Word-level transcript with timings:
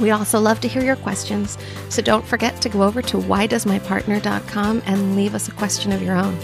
We 0.00 0.10
also 0.10 0.40
love 0.40 0.60
to 0.60 0.68
hear 0.68 0.82
your 0.82 0.96
questions, 0.96 1.58
so 1.88 2.02
don't 2.02 2.24
forget 2.24 2.60
to 2.62 2.68
go 2.68 2.82
over 2.82 3.02
to 3.02 3.18
whydoesmypartner.com 3.18 4.82
and 4.86 5.16
leave 5.16 5.34
us 5.34 5.48
a 5.48 5.52
question 5.52 5.92
of 5.92 6.02
your 6.02 6.16
own. 6.16 6.36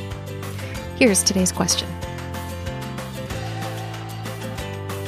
Here's 0.96 1.22
today's 1.22 1.52
question. 1.52 1.88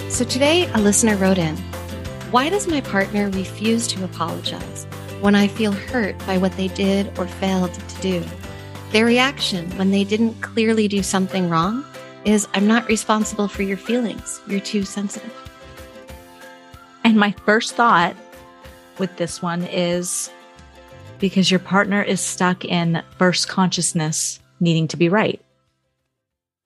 So 0.08 0.24
today, 0.24 0.70
a 0.74 0.80
listener 0.80 1.16
wrote 1.16 1.38
in 1.38 1.56
Why 2.30 2.48
does 2.48 2.66
my 2.66 2.80
partner 2.80 3.30
refuse 3.30 3.86
to 3.88 4.04
apologize 4.04 4.86
when 5.20 5.34
I 5.34 5.48
feel 5.48 5.72
hurt 5.72 6.18
by 6.26 6.38
what 6.38 6.52
they 6.56 6.68
did 6.68 7.18
or 7.18 7.26
failed 7.26 7.74
to 7.74 8.00
do? 8.00 8.24
Their 8.90 9.06
reaction 9.06 9.70
when 9.78 9.90
they 9.90 10.04
didn't 10.04 10.40
clearly 10.40 10.88
do 10.88 11.02
something 11.02 11.48
wrong 11.48 11.84
is 12.24 12.48
I'm 12.54 12.66
not 12.66 12.88
responsible 12.88 13.48
for 13.48 13.62
your 13.62 13.76
feelings. 13.76 14.40
You're 14.46 14.60
too 14.60 14.84
sensitive. 14.84 15.32
And 17.04 17.16
my 17.16 17.32
first 17.44 17.76
thought 17.76 18.14
with 18.98 19.16
this 19.16 19.40
one 19.40 19.62
is 19.64 20.30
because 21.18 21.50
your 21.50 21.60
partner 21.60 22.02
is 22.02 22.20
stuck 22.20 22.64
in 22.64 23.02
first 23.18 23.48
consciousness 23.48 24.40
needing 24.60 24.88
to 24.88 24.96
be 24.96 25.08
right 25.08 25.40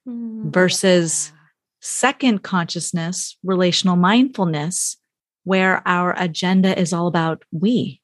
mm, 0.09 0.45
versus 0.53 1.33
second 1.81 2.43
consciousness, 2.43 3.37
relational 3.43 3.97
mindfulness, 3.97 4.97
where 5.45 5.83
our 5.87 6.15
agenda 6.19 6.79
is 6.79 6.93
all 6.93 7.07
about 7.07 7.43
we 7.53 8.01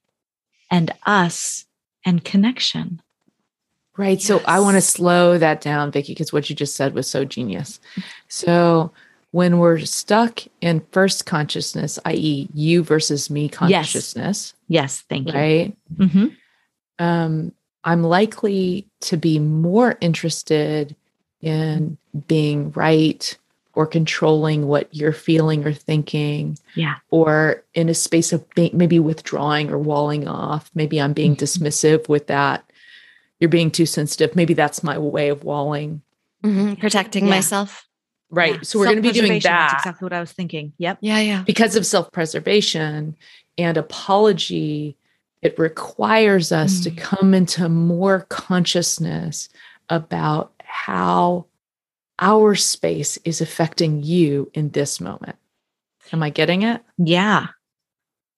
and 0.69 0.91
us 1.05 1.65
and 2.05 2.23
connection. 2.23 3.01
Right. 3.97 4.19
Yes. 4.19 4.25
So 4.25 4.41
I 4.45 4.59
want 4.59 4.75
to 4.75 4.81
slow 4.81 5.37
that 5.37 5.61
down, 5.61 5.91
Vicki, 5.91 6.13
because 6.13 6.31
what 6.31 6.49
you 6.49 6.55
just 6.55 6.75
said 6.75 6.93
was 6.93 7.09
so 7.09 7.25
genius. 7.25 7.79
So 8.27 8.91
when 9.31 9.59
we're 9.59 9.79
stuck 9.79 10.41
in 10.59 10.85
first 10.91 11.25
consciousness, 11.25 11.97
i.e., 12.05 12.49
you 12.53 12.83
versus 12.83 13.29
me 13.29 13.47
consciousness. 13.49 14.53
Yes, 14.67 14.83
yes 14.83 15.01
thank 15.09 15.27
you. 15.27 15.33
Right. 15.33 15.77
Mm-hmm. 15.95 16.27
Um, 16.99 17.53
I'm 17.83 18.03
likely 18.03 18.87
to 19.01 19.17
be 19.17 19.39
more 19.39 19.97
interested 20.01 20.95
in 21.41 21.97
being 22.27 22.71
right 22.71 23.37
or 23.73 23.87
controlling 23.87 24.67
what 24.67 24.93
you're 24.93 25.13
feeling 25.13 25.65
or 25.65 25.73
thinking. 25.73 26.57
Yeah. 26.75 26.95
Or 27.09 27.63
in 27.73 27.89
a 27.89 27.93
space 27.93 28.33
of 28.33 28.45
maybe 28.55 28.99
withdrawing 28.99 29.71
or 29.71 29.77
walling 29.77 30.27
off. 30.27 30.69
Maybe 30.75 31.01
I'm 31.01 31.13
being 31.13 31.35
mm-hmm. 31.35 31.65
dismissive 31.65 32.09
with 32.09 32.27
that. 32.27 32.69
You're 33.39 33.49
being 33.49 33.71
too 33.71 33.85
sensitive. 33.85 34.35
Maybe 34.35 34.53
that's 34.53 34.83
my 34.83 34.97
way 34.97 35.29
of 35.29 35.43
walling. 35.43 36.01
Mm-hmm. 36.43 36.75
Protecting 36.75 37.25
yeah. 37.25 37.29
myself. 37.29 37.87
Right. 38.31 38.55
Yeah. 38.55 38.61
So 38.63 38.79
we're 38.79 38.85
going 38.85 38.97
to 38.97 39.01
be 39.01 39.11
doing 39.11 39.33
that. 39.33 39.41
That's 39.43 39.73
exactly 39.73 40.05
what 40.05 40.13
I 40.13 40.21
was 40.21 40.31
thinking. 40.31 40.73
Yep. 40.77 40.99
Yeah. 41.01 41.19
Yeah. 41.19 41.43
Because 41.43 41.75
of 41.75 41.85
self 41.85 42.11
preservation 42.11 43.15
and 43.57 43.77
apology, 43.77 44.97
it 45.41 45.59
requires 45.59 46.51
us 46.51 46.79
mm. 46.79 46.83
to 46.83 46.91
come 46.91 47.33
into 47.33 47.67
more 47.67 48.21
consciousness 48.29 49.49
about 49.89 50.53
how 50.63 51.45
our 52.19 52.55
space 52.55 53.17
is 53.25 53.41
affecting 53.41 54.03
you 54.03 54.49
in 54.53 54.69
this 54.69 55.01
moment. 55.01 55.35
Am 56.13 56.23
I 56.23 56.29
getting 56.29 56.61
it? 56.61 56.81
Yeah. 56.97 57.47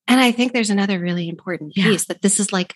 And 0.08 0.20
I 0.20 0.32
think 0.32 0.54
there's 0.54 0.70
another 0.70 1.00
really 1.00 1.30
important 1.30 1.74
piece 1.74 1.86
yeah. 1.86 2.06
that 2.10 2.22
this 2.22 2.40
is 2.40 2.52
like 2.52 2.74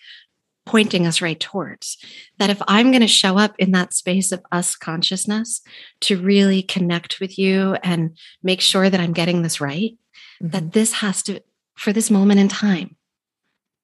pointing 0.68 1.06
us 1.06 1.22
right 1.22 1.40
towards 1.40 1.96
that 2.38 2.50
if 2.50 2.60
I'm 2.68 2.90
going 2.90 3.00
to 3.00 3.08
show 3.08 3.38
up 3.38 3.54
in 3.58 3.72
that 3.72 3.94
space 3.94 4.32
of 4.32 4.44
us 4.52 4.76
consciousness 4.76 5.62
to 6.02 6.20
really 6.20 6.62
connect 6.62 7.20
with 7.20 7.38
you 7.38 7.74
and 7.82 8.18
make 8.42 8.60
sure 8.60 8.90
that 8.90 9.00
I'm 9.00 9.14
getting 9.14 9.40
this 9.40 9.62
right, 9.62 9.96
mm-hmm. 10.42 10.50
that 10.50 10.72
this 10.74 10.92
has 10.92 11.22
to, 11.24 11.40
for 11.74 11.94
this 11.94 12.10
moment 12.10 12.38
in 12.40 12.48
time, 12.48 12.96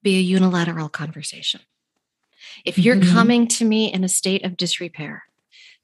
be 0.03 0.19
a 0.19 0.21
unilateral 0.21 0.91
conversation. 0.91 1.62
If 2.67 2.78
you're 2.78 2.97
mm-hmm. 2.97 3.15
coming 3.15 3.49
to 3.49 3.65
me 3.65 3.91
in 3.91 4.05
a 4.05 4.09
state 4.09 4.44
of 4.44 4.59
disrepair, 4.59 5.25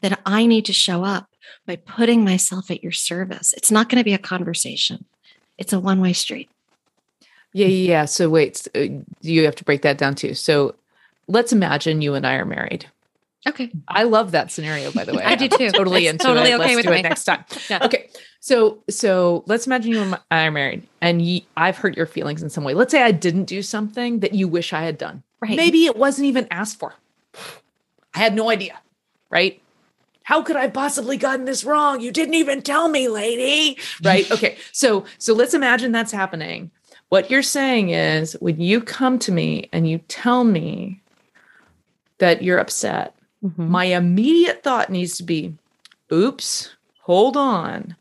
that 0.03 0.21
I 0.27 0.45
need 0.45 0.67
to 0.67 0.73
show 0.75 1.03
up 1.05 1.31
by 1.67 1.77
putting 1.77 2.25
myself 2.25 2.71
at 2.71 2.83
your 2.83 2.93
service. 2.93 3.55
It's 3.55 3.71
not 3.71 3.89
going 3.89 3.99
to 3.99 4.05
be 4.05 4.15
a 4.15 4.19
conversation, 4.19 5.07
it's 5.57 5.73
a 5.73 5.81
one 5.81 6.03
way 6.03 6.13
street. 6.13 6.51
Yeah, 7.53 7.67
yeah. 7.67 8.05
So 8.05 8.29
wait, 8.29 8.69
uh, 8.77 8.87
you 9.23 9.45
have 9.45 9.57
to 9.57 9.65
break 9.65 9.83
that 9.83 9.99
down 9.99 10.15
too. 10.15 10.35
So 10.35 10.77
let's 11.31 11.53
imagine 11.53 12.03
you 12.03 12.15
and 12.15 12.27
I 12.27 12.35
are 12.35 12.45
married. 12.45 12.87
Okay. 13.49 13.71
I 13.89 14.03
love 14.03 14.33
that 14.33 14.51
scenario, 14.51 14.93
by 14.93 15.05
the 15.05 15.15
way. 15.17 15.25
I 15.25 15.35
do 15.35 15.49
too. 15.49 15.71
Totally 15.71 16.07
into 16.07 16.25
totally 16.25 16.51
it. 16.51 16.55
Okay 16.55 16.65
let's 16.65 16.77
with 16.77 16.85
do 16.85 16.91
me. 16.91 16.99
it 16.99 17.03
next 17.03 17.25
time. 17.25 17.45
yeah. 17.71 17.85
Okay. 17.85 18.11
So, 18.41 18.83
so 18.89 19.45
let's 19.47 19.67
imagine 19.67 19.93
you 19.93 20.03
and 20.03 20.19
I 20.31 20.47
are 20.47 20.51
married, 20.51 20.87
and 21.01 21.21
you, 21.21 21.43
I've 21.57 21.77
hurt 21.77 21.97
your 21.97 22.07
feelings 22.07 22.43
in 22.43 22.51
some 22.51 22.65
way. 22.65 22.75
Let's 22.75 22.91
say 22.91 23.03
I 23.03 23.13
didn't 23.13 23.45
do 23.45 23.63
something 23.63 24.21
that 24.21 24.35
you 24.35 24.49
wish 24.49 24.73
I 24.73 24.83
had 24.83 24.99
done. 24.99 25.23
Right. 25.41 25.57
Maybe 25.57 25.87
it 25.87 25.97
wasn't 25.97 26.27
even 26.27 26.47
asked 26.51 26.79
for. 26.79 26.95
I 28.15 28.19
had 28.19 28.35
no 28.35 28.51
idea. 28.51 28.79
Right. 29.31 29.63
How 30.23 30.43
could 30.43 30.57
I 30.57 30.69
possibly 30.69 31.17
gotten 31.17 31.45
this 31.45 31.65
wrong? 31.65 32.01
You 32.01 32.13
didn't 32.13 32.35
even 32.35 32.63
tell 32.63 32.89
me, 32.89 33.09
lady. 33.09 33.79
Right. 34.03 34.31
Okay. 34.41 34.57
So, 34.73 35.05
so 35.19 35.35
let's 35.35 35.55
imagine 35.55 35.93
that's 35.93 36.13
happening. 36.13 36.71
What 37.09 37.31
you're 37.31 37.43
saying 37.43 37.91
is 37.91 38.37
when 38.41 38.61
you 38.61 38.81
come 38.81 39.19
to 39.21 39.33
me 39.33 39.69
and 39.73 39.89
you 39.89 39.99
tell 40.09 40.45
me 40.45 41.00
that 42.21 42.43
you're 42.43 42.59
upset, 42.59 43.15
mm-hmm. 43.45 43.69
my 43.69 43.85
immediate 43.87 44.63
thought 44.63 44.91
needs 44.91 45.17
to 45.19 45.23
be, 45.23 45.55
oops, 46.13 46.71
hold 47.01 47.37
on. 47.37 47.97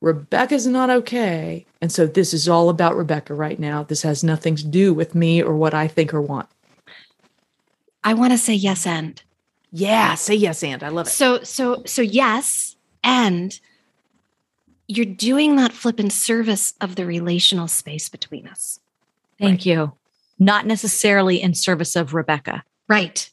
Rebecca's 0.00 0.66
not 0.66 0.90
okay. 0.90 1.64
And 1.80 1.90
so 1.90 2.06
this 2.06 2.34
is 2.34 2.48
all 2.48 2.68
about 2.68 2.96
Rebecca 2.96 3.34
right 3.34 3.58
now. 3.58 3.82
This 3.82 4.02
has 4.02 4.22
nothing 4.22 4.54
to 4.56 4.66
do 4.66 4.92
with 4.92 5.14
me 5.14 5.42
or 5.42 5.56
what 5.56 5.74
I 5.74 5.88
think 5.88 6.12
or 6.12 6.20
want. 6.20 6.48
I 8.04 8.14
want 8.14 8.32
to 8.32 8.38
say 8.38 8.54
yes 8.54 8.86
and. 8.86 9.20
Yeah, 9.72 10.14
say 10.14 10.34
yes 10.34 10.62
and. 10.62 10.82
I 10.82 10.88
love 10.88 11.06
it. 11.06 11.10
So 11.10 11.42
so 11.42 11.82
so 11.86 12.02
yes 12.02 12.76
and 13.02 13.58
you're 14.88 15.06
doing 15.06 15.56
that 15.56 15.72
flip 15.72 15.98
in 15.98 16.10
service 16.10 16.74
of 16.80 16.94
the 16.94 17.06
relational 17.06 17.66
space 17.66 18.08
between 18.08 18.46
us. 18.46 18.78
Thank 19.38 19.60
right. 19.60 19.66
you. 19.66 19.92
Not 20.38 20.66
necessarily 20.66 21.42
in 21.42 21.54
service 21.54 21.96
of 21.96 22.14
Rebecca. 22.14 22.62
Right. 22.88 23.30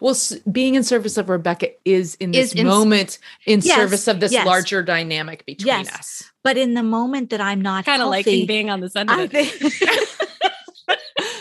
Well, 0.00 0.16
being 0.50 0.74
in 0.74 0.84
service 0.84 1.16
of 1.16 1.28
Rebecca 1.28 1.70
is 1.84 2.14
in 2.16 2.32
this 2.32 2.52
is 2.52 2.60
in, 2.60 2.66
moment 2.66 3.18
in 3.46 3.60
yes, 3.60 3.76
service 3.76 4.08
of 4.08 4.20
this 4.20 4.32
yes. 4.32 4.46
larger 4.46 4.82
dynamic 4.82 5.44
between 5.46 5.66
yes. 5.66 5.92
us. 5.92 6.30
But 6.42 6.56
in 6.56 6.74
the 6.74 6.82
moment 6.82 7.30
that 7.30 7.40
I'm 7.40 7.60
not 7.60 7.84
kind 7.84 8.02
of 8.02 8.08
liking 8.08 8.46
being 8.46 8.70
on 8.70 8.80
the 8.80 8.90
end 8.94 9.10
of 9.10 9.30
it. 9.32 10.20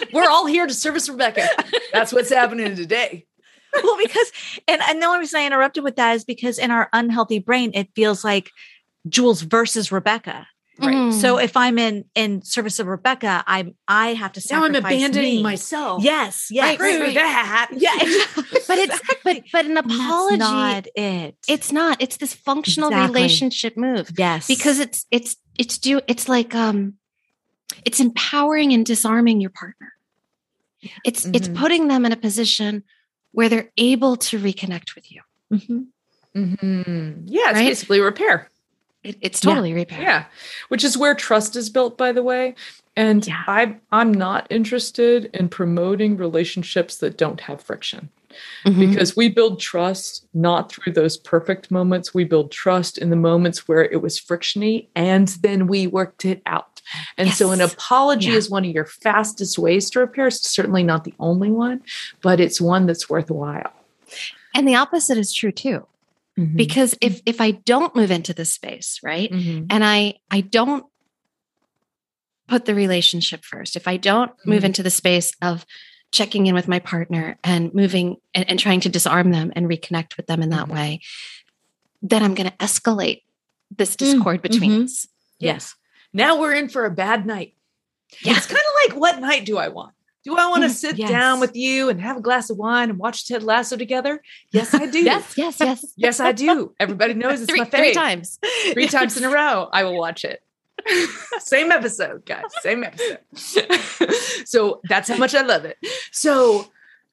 We're 0.13 0.29
all 0.29 0.45
here 0.45 0.67
to 0.67 0.73
service 0.73 1.09
Rebecca. 1.09 1.47
That's 1.91 2.13
what's 2.13 2.29
happening 2.29 2.75
today. 2.75 3.25
well, 3.83 3.97
because 3.97 4.31
and, 4.67 4.81
and 4.83 5.01
the 5.01 5.07
only 5.07 5.19
reason 5.19 5.39
I 5.39 5.45
interrupted 5.45 5.83
with 5.83 5.95
that 5.95 6.15
is 6.15 6.23
because 6.23 6.59
in 6.59 6.69
our 6.71 6.89
unhealthy 6.93 7.39
brain, 7.39 7.71
it 7.73 7.89
feels 7.95 8.23
like 8.23 8.51
Jules 9.09 9.41
versus 9.41 9.91
Rebecca. 9.91 10.47
Right. 10.79 10.95
Mm. 10.95 11.13
So 11.13 11.37
if 11.37 11.55
I'm 11.55 11.77
in 11.77 12.05
in 12.15 12.41
service 12.41 12.79
of 12.79 12.87
Rebecca, 12.87 13.43
I'm 13.45 13.75
I 13.87 14.15
have 14.15 14.31
to 14.33 14.41
Now 14.51 14.63
I'm 14.63 14.73
sacrifice 14.73 14.93
abandoning 15.03 15.35
me. 15.35 15.43
myself. 15.43 16.03
Yes, 16.03 16.47
yes. 16.49 16.79
Right, 16.79 17.13
that. 17.13 17.69
Yeah, 17.77 17.93
but 18.67 18.79
it's 18.79 18.99
but 19.23 19.41
but 19.51 19.65
an 19.65 19.77
And 19.77 19.89
that's 19.89 19.95
apology 19.95 20.37
not 20.37 20.87
it. 20.95 21.35
it's 21.47 21.71
not 21.71 22.01
it's 22.01 22.17
this 22.17 22.33
functional 22.33 22.89
Exactly. 22.89 23.13
relationship 23.21 23.77
move 23.77 24.11
yes 24.17 24.47
because 24.47 24.79
it's 24.79 25.05
it's 25.11 25.35
it's 25.59 25.77
do 25.77 26.01
it's 26.07 26.27
like 26.27 26.55
um 26.55 26.95
it's 27.85 27.99
empowering 27.99 28.73
and 28.73 28.83
disarming 28.83 29.41
your 29.41 29.51
partner 29.51 29.93
it's 31.05 31.25
it's 31.33 31.47
Mhm. 31.49 31.55
putting 31.55 31.87
them 31.87 32.03
in 32.05 32.11
a 32.11 32.17
position 32.17 32.83
where 33.31 33.47
they're 33.47 33.69
able 33.77 34.15
to 34.17 34.39
reconnect 34.39 34.95
with 34.95 35.11
you 35.11 35.21
Mhm. 35.53 35.85
Mhm. 36.35 37.23
Yeah, 37.27 37.49
it's 37.49 37.53
Right? 37.59 37.67
basically 37.67 37.99
repair. 37.99 38.49
It, 39.03 39.17
it's 39.21 39.43
Yeah. 39.43 39.49
totally 39.51 39.73
repair 39.73 40.01
Yeah, 40.01 40.25
which 40.69 40.83
is 40.83 40.97
where 40.97 41.15
trust 41.15 41.55
is 41.55 41.69
built, 41.69 41.97
by 41.97 42.11
the 42.11 42.23
way. 42.23 42.55
And 42.95 43.25
Yeah. 43.27 43.43
I'm 43.47 43.81
I'm 43.91 44.13
not 44.13 44.47
interested 44.49 45.29
in 45.33 45.49
promoting 45.49 46.15
relationships 46.17 46.97
that 46.97 47.17
don't 47.17 47.41
have 47.41 47.61
friction 47.61 48.09
Mhm. 48.65 48.89
because 48.89 49.15
we 49.15 49.29
build 49.29 49.59
trust 49.59 50.25
not 50.33 50.71
through 50.71 50.93
those 50.93 51.17
perfect 51.17 51.69
moments. 51.69 52.13
We 52.15 52.23
build 52.23 52.51
trust 52.51 52.97
in 52.97 53.09
the 53.11 53.15
moments 53.15 53.67
where 53.67 53.83
it 53.83 54.01
was 54.01 54.19
frictiony, 54.19 54.87
and 54.95 55.27
then 55.41 55.67
we 55.67 55.85
worked 55.85 56.25
it 56.25 56.41
out. 56.47 56.81
And 57.17 57.29
so, 57.31 57.51
an 57.51 57.61
apology 57.61 58.29
Yeah. 58.31 58.37
is 58.37 58.49
one 58.49 58.65
of 58.65 58.71
your 58.71 58.85
fastest 58.85 59.57
ways 59.59 59.89
to 59.91 59.99
repair. 59.99 60.27
It's 60.27 60.49
certainly 60.49 60.83
not 60.83 61.03
the 61.03 61.13
only 61.19 61.51
one, 61.51 61.81
but 62.21 62.39
it's 62.39 62.59
one 62.59 62.85
that's 62.87 63.09
worthwhile. 63.09 63.71
and 64.55 64.67
the 64.67 64.75
opposite 64.75 65.17
is 65.17 65.33
true 65.33 65.51
too 65.51 65.85
Mhm. 66.37 66.55
because 66.57 66.95
if 67.01 67.21
if 67.25 67.39
i 67.41 67.51
don't 67.51 67.95
move 67.95 68.09
into 68.11 68.33
this 68.33 68.53
space 68.53 68.99
right 69.03 69.31
Mhm. 69.31 69.67
and 69.69 69.83
i 69.83 70.15
i 70.31 70.41
don't 70.41 70.85
put 72.47 72.65
the 72.65 72.75
relationship 72.75 73.43
first 73.45 73.75
if 73.75 73.87
i 73.87 73.97
don't 73.97 74.31
move 74.45 74.63
Mhm. 74.63 74.67
into 74.67 74.83
the 74.83 74.89
space 74.89 75.33
of 75.41 75.65
checking 76.11 76.45
in 76.47 76.53
with 76.55 76.67
my 76.67 76.79
partner 76.79 77.37
and 77.43 77.73
moving 77.73 78.17
and, 78.33 78.49
and 78.49 78.59
trying 78.59 78.79
to 78.81 78.89
disarm 78.89 79.31
them 79.31 79.51
and 79.55 79.67
reconnect 79.67 80.17
with 80.17 80.27
them 80.27 80.41
in 80.41 80.49
that 80.49 80.67
Mhm. 80.67 80.73
way 80.73 80.99
then 82.01 82.23
i'm 82.23 82.33
going 82.35 82.49
to 82.49 82.57
escalate 82.57 83.21
this 83.75 83.95
Mm, 83.95 83.97
discord 83.97 84.41
between 84.41 84.71
mhm. 84.71 84.83
us 84.85 85.07
yes 85.39 85.75
now 86.13 86.39
we're 86.39 86.53
in 86.53 86.69
for 86.69 86.85
a 86.85 86.91
bad 86.91 87.25
night. 87.25 87.55
Yeah. 88.21 88.37
It's 88.37 88.45
kind 88.45 88.59
of 88.61 88.73
like, 88.93 88.99
what 89.01 89.19
night 89.19 89.45
do 89.45 89.57
I 89.57 89.69
want? 89.69 89.95
Do 90.23 90.37
I 90.37 90.47
want 90.47 90.63
to 90.63 90.69
Mm, 90.69 90.73
sit 90.73 90.97
yes. 90.97 91.09
down 91.09 91.39
with 91.41 91.55
you 91.55 91.89
and 91.89 91.99
have 92.01 92.17
a 92.17 92.21
glass 92.21 92.49
of 92.49 92.57
wine 92.57 92.89
and 92.89 92.97
watch 92.97 93.27
Ted 93.27 93.43
Lasso 93.43 93.75
together? 93.75 94.21
Yes, 94.51 94.73
I 94.73 94.85
do. 94.85 94.99
yes 95.03 95.33
yes 95.37 95.57
yes 95.59 95.85
Yes, 95.97 96.19
I 96.19 96.31
do. 96.31 96.73
Everybody 96.79 97.13
knows 97.13 97.41
it's 97.41 97.49
three, 97.51 97.59
my 97.59 97.65
three 97.65 97.93
times 97.93 98.39
Three 98.71 98.87
times 98.97 99.17
in 99.17 99.23
a 99.25 99.29
row, 99.29 99.69
I 99.73 99.83
will 99.83 99.97
watch 99.97 100.23
it. 100.23 100.41
Same 101.39 101.71
episode, 101.71 102.25
guys. 102.25 102.43
Same 102.61 102.83
episode. 102.83 103.19
so 104.45 104.81
that's 104.89 105.07
how 105.09 105.17
much 105.17 105.33
I 105.35 105.41
love 105.41 105.65
it. 105.65 105.77
So, 106.11 106.67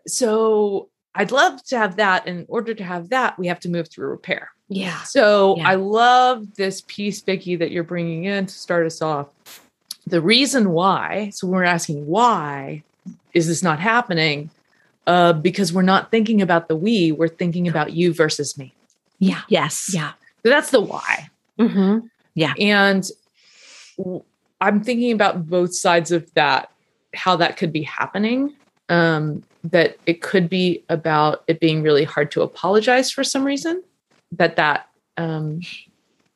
so 0.06 0.88
I'd 1.14 1.30
love 1.32 1.62
to 1.64 1.78
have 1.78 1.96
that. 1.96 2.26
In 2.26 2.46
order 2.48 2.74
to 2.74 2.84
have 2.84 3.10
that, 3.10 3.38
we 3.38 3.46
have 3.48 3.60
to 3.60 3.68
move 3.68 3.88
through 3.88 4.08
repair. 4.08 4.50
yeah 4.68 5.02
So 5.02 5.56
Yeah. 5.58 5.68
I 5.68 5.74
love 5.74 6.54
this 6.54 6.82
piece, 6.86 7.20
Vicki, 7.22 7.56
that 7.56 7.70
you're 7.70 7.84
bringing 7.84 8.24
in 8.24 8.46
to 8.46 8.54
start 8.54 8.86
us 8.86 9.02
off. 9.02 9.28
The 10.06 10.20
reason 10.20 10.70
why, 10.70 11.30
so 11.30 11.46
we're 11.46 11.64
asking 11.64 12.06
why 12.06 12.82
is 13.34 13.46
this 13.46 13.62
not 13.62 13.80
happening? 13.80 14.50
Uh, 15.06 15.32
because 15.32 15.72
we're 15.72 15.82
not 15.82 16.10
thinking 16.10 16.40
about 16.42 16.68
the 16.68 16.76
we, 16.76 17.10
we're 17.12 17.28
thinking 17.28 17.66
about 17.66 17.92
you 17.92 18.12
versus 18.14 18.56
me. 18.58 18.72
yeah 19.18 19.42
yes 19.48 19.90
yeah 19.92 20.12
So 20.44 20.50
that's 20.50 20.70
the 20.70 20.80
why. 20.80 21.30
mm-hmm. 21.58 22.06
Yeah. 22.34 22.54
And 22.58 23.04
w- 23.98 24.22
I'm 24.60 24.82
thinking 24.84 25.12
about 25.12 25.46
both 25.48 25.74
sides 25.74 26.12
of 26.12 26.32
that, 26.34 26.70
how 27.14 27.36
that 27.36 27.56
could 27.56 27.72
be 27.72 27.82
happening. 27.82 28.54
Um, 28.88 29.42
that 29.64 29.96
it 30.06 30.22
could 30.22 30.48
be 30.48 30.84
about 30.88 31.44
it 31.46 31.60
being 31.60 31.82
really 31.82 32.04
hard 32.04 32.30
to 32.32 32.42
apologize 32.42 33.10
for 33.10 33.24
some 33.24 33.44
reason. 33.44 33.82
That 34.32 34.56
that 34.56 34.88
um, 35.16 35.60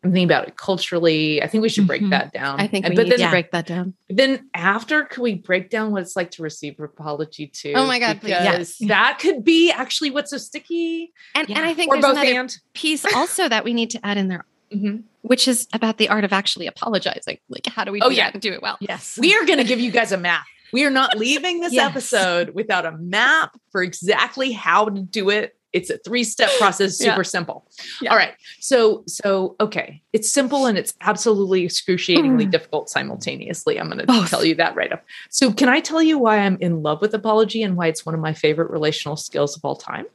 I'm 0.04 0.12
thinking 0.12 0.26
about 0.28 0.46
it 0.46 0.56
culturally. 0.58 1.42
I 1.42 1.46
think 1.46 1.62
we 1.62 1.68
should 1.70 1.86
break 1.86 2.02
Mhm. 2.02 2.10
that 2.10 2.32
down. 2.32 2.60
i 2.60 2.66
think 2.66 2.84
And- 2.84 2.92
we 2.92 2.96
but 2.96 3.02
need 3.04 3.12
then, 3.12 3.18
to 3.18 3.24
yeah. 3.24 3.30
break 3.30 3.50
that 3.52 3.66
down 3.66 3.94
then 4.10 4.48
after, 4.54 5.04
can 5.04 5.22
we 5.22 5.34
break 5.34 5.70
down 5.70 5.90
what 5.92 6.02
it's 6.02 6.14
like 6.14 6.30
to 6.32 6.42
receive 6.42 6.78
apology 6.78 7.46
too? 7.46 7.72
Oh 7.74 7.86
my 7.86 7.98
God, 7.98 8.20
please. 8.20 8.36
because 8.36 8.76
that 8.80 9.18
could 9.18 9.42
be 9.44 9.70
actually 9.72 10.10
what's 10.10 10.30
so 10.30 10.36
sticky, 10.38 11.12
and, 11.34 11.48
Yeah. 11.48 11.56
and 11.58 11.66
i 11.66 11.72
think 11.74 11.90
or 11.90 11.96
there's 11.96 12.04
both 12.14 12.22
another 12.22 12.40
and. 12.40 12.56
piece 12.74 13.04
also 13.14 13.48
that 13.48 13.64
we 13.64 13.72
need 13.72 13.90
to 13.90 14.06
add 14.06 14.18
in 14.18 14.28
there 14.28 14.44
Mhm. 14.74 15.04
which 15.22 15.48
is 15.48 15.66
about 15.72 15.96
the 15.98 16.08
art 16.08 16.24
of 16.24 16.32
actually 16.32 16.66
apologizing 16.66 17.38
like 17.48 17.66
how 17.66 17.84
do 17.84 17.90
we 17.92 18.00
do 18.00 18.06
Oh, 18.06 18.10
yeah. 18.10 18.26
that 18.26 18.34
and 18.34 18.42
do 18.42 18.52
it 18.52 18.60
well 18.62 18.76
yes 18.80 19.16
We 19.18 19.34
are 19.34 19.44
going 19.46 19.58
to 19.58 19.64
give 19.64 19.80
you 19.80 19.90
guys 19.90 20.12
a 20.12 20.18
map. 20.18 20.44
We 20.72 20.84
are 20.84 20.90
not 20.90 21.16
leaving 21.16 21.60
this 21.60 21.72
Yes. 21.80 21.90
episode 21.90 22.50
without 22.50 22.84
a 22.84 22.92
map 22.92 23.56
for 23.70 23.82
exactly 23.82 24.50
how 24.52 24.86
to 24.86 25.00
do 25.00 25.30
it. 25.30 25.56
It's 25.74 25.90
a 25.90 25.98
three-step 25.98 26.48
process, 26.58 26.98
Yeah. 27.04 27.12
super 27.12 27.24
simple. 27.24 27.68
Yeah. 28.00 28.10
All 28.10 28.16
right. 28.16 28.32
So, 28.60 29.04
so 29.06 29.56
okay, 29.60 30.02
it's 30.12 30.32
simple 30.32 30.66
and 30.66 30.78
it's 30.78 30.94
absolutely 31.02 31.64
excruciatingly 31.64 32.46
mm. 32.46 32.50
difficult 32.50 32.88
simultaneously. 32.88 33.78
I'm 33.78 33.88
going 33.88 33.98
to 33.98 34.06
Both. 34.06 34.30
tell 34.30 34.44
you 34.44 34.54
that 34.54 34.74
right 34.74 34.92
up. 34.92 35.04
So, 35.28 35.52
can 35.52 35.68
I 35.68 35.80
tell 35.80 36.02
you 36.02 36.18
why 36.18 36.38
I'm 36.38 36.56
in 36.60 36.82
love 36.82 37.02
with 37.02 37.12
apology 37.12 37.62
and 37.62 37.76
why 37.76 37.88
it's 37.88 38.06
one 38.06 38.14
of 38.14 38.20
my 38.22 38.32
favorite 38.32 38.70
relational 38.70 39.16
skills 39.16 39.56
of 39.56 39.64
all 39.64 39.76
time? 39.76 40.06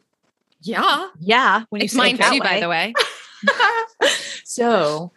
yeah 0.62 1.08
yeah 1.20 1.64
when 1.70 1.82
you 1.82 1.86
it's 1.86 1.94
mine 1.94 2.18
too 2.18 2.40
by 2.40 2.60
the 2.60 2.68
way 2.68 2.94
so 4.44 5.12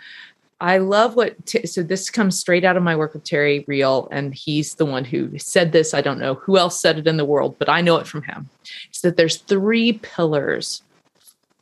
I 0.62 0.78
love 0.78 1.16
what, 1.16 1.34
so 1.64 1.82
this 1.82 2.08
comes 2.08 2.38
straight 2.38 2.62
out 2.62 2.76
of 2.76 2.84
my 2.84 2.94
work 2.94 3.14
with 3.14 3.24
Terry 3.24 3.64
Real, 3.66 4.06
and 4.12 4.32
he's 4.32 4.76
the 4.76 4.86
one 4.86 5.04
who 5.04 5.36
said 5.36 5.72
this. 5.72 5.92
I 5.92 6.02
don't 6.02 6.20
know 6.20 6.34
who 6.34 6.56
else 6.56 6.80
said 6.80 6.98
it 6.98 7.08
in 7.08 7.16
the 7.16 7.24
world, 7.24 7.56
but 7.58 7.68
I 7.68 7.80
know 7.80 7.96
it 7.96 8.06
from 8.06 8.22
him. 8.22 8.48
Is 8.92 9.00
that 9.00 9.16
there's 9.16 9.38
three 9.38 9.94
pillars, 9.94 10.82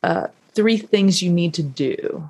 uh, 0.02 0.26
three 0.52 0.76
things 0.76 1.23
you 1.23 1.32
need 1.32 1.55
to 1.55 1.62
do 1.62 2.29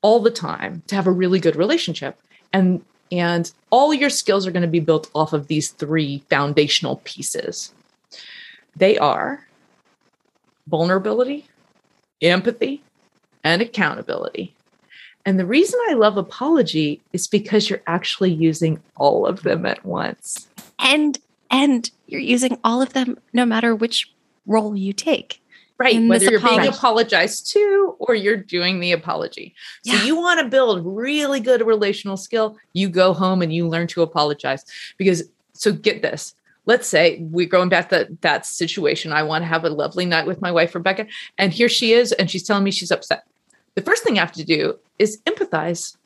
all 0.00 0.20
the 0.20 0.30
time 0.30 0.82
to 0.86 0.94
have 0.94 1.06
a 1.06 1.12
really 1.12 1.38
good 1.38 1.54
relationship. 1.54 2.18
And 2.50 2.82
and 3.12 3.52
all 3.68 3.92
your 3.92 4.10
skills 4.10 4.46
are 4.46 4.50
going 4.50 4.62
to 4.62 4.68
be 4.68 4.80
built 4.80 5.10
off 5.14 5.34
of 5.34 5.48
these 5.48 5.68
three 5.72 6.22
foundational 6.30 7.02
pieces. 7.04 7.74
They 8.74 8.96
are 8.96 9.46
vulnerability, 10.66 11.46
empathy, 12.22 12.82
and 13.44 13.60
accountability. 13.60 14.54
And 15.24 15.38
the 15.38 15.46
reason 15.46 15.78
I 15.88 15.94
love 15.94 16.16
apology 16.16 17.00
is 17.12 17.26
because 17.26 17.68
you're 17.68 17.82
actually 17.86 18.32
using 18.32 18.80
all 18.96 19.26
of 19.26 19.42
them 19.42 19.66
at 19.66 19.84
once. 19.84 20.48
and 20.78 21.18
and 21.50 21.90
you're 22.06 22.20
using 22.20 22.58
all 22.62 22.82
of 22.82 22.92
them 22.92 23.18
no 23.32 23.46
matter 23.46 23.74
which 23.74 24.12
role 24.46 24.76
you 24.76 24.92
take 24.92 25.40
Right. 25.78 25.94
In 25.94 26.08
Whether 26.08 26.24
this 26.24 26.30
you're 26.32 26.40
being 26.40 26.66
apologized 26.66 27.52
to 27.52 27.94
or 28.00 28.16
you're 28.16 28.36
doing 28.36 28.80
the 28.80 28.90
apology. 28.90 29.54
So 29.84 29.92
Yeah. 29.92 30.04
you 30.04 30.16
want 30.16 30.40
to 30.40 30.48
build 30.48 30.84
really 30.84 31.38
good 31.38 31.64
relational 31.64 32.16
skill, 32.16 32.56
you 32.72 32.88
go 32.88 33.12
home 33.12 33.42
and 33.42 33.54
you 33.54 33.68
learn 33.68 33.86
to 33.88 34.02
apologize. 34.02 34.64
Because 34.96 35.22
so 35.52 35.70
get 35.70 36.02
this. 36.02 36.34
Let's 36.66 36.88
say 36.88 37.18
we're 37.30 37.46
going 37.46 37.68
back 37.68 37.90
to 37.90 37.94
that, 37.96 38.20
that 38.22 38.44
situation. 38.44 39.12
I 39.12 39.22
want 39.22 39.42
to 39.42 39.46
have 39.46 39.64
a 39.64 39.70
lovely 39.70 40.04
night 40.04 40.26
with 40.26 40.42
my 40.42 40.50
wife, 40.50 40.74
Rebecca, 40.74 41.06
and 41.38 41.52
here 41.52 41.68
she 41.68 41.92
is, 41.92 42.10
and 42.12 42.28
she's 42.28 42.42
telling 42.42 42.64
me 42.64 42.72
she's 42.72 42.90
upset. 42.90 43.22
The 43.78 43.84
first 43.84 44.02
thing 44.02 44.18
I 44.18 44.22
have 44.22 44.32
to 44.32 44.44
do 44.44 44.76
is 44.98 45.20
empathize. 45.24 45.96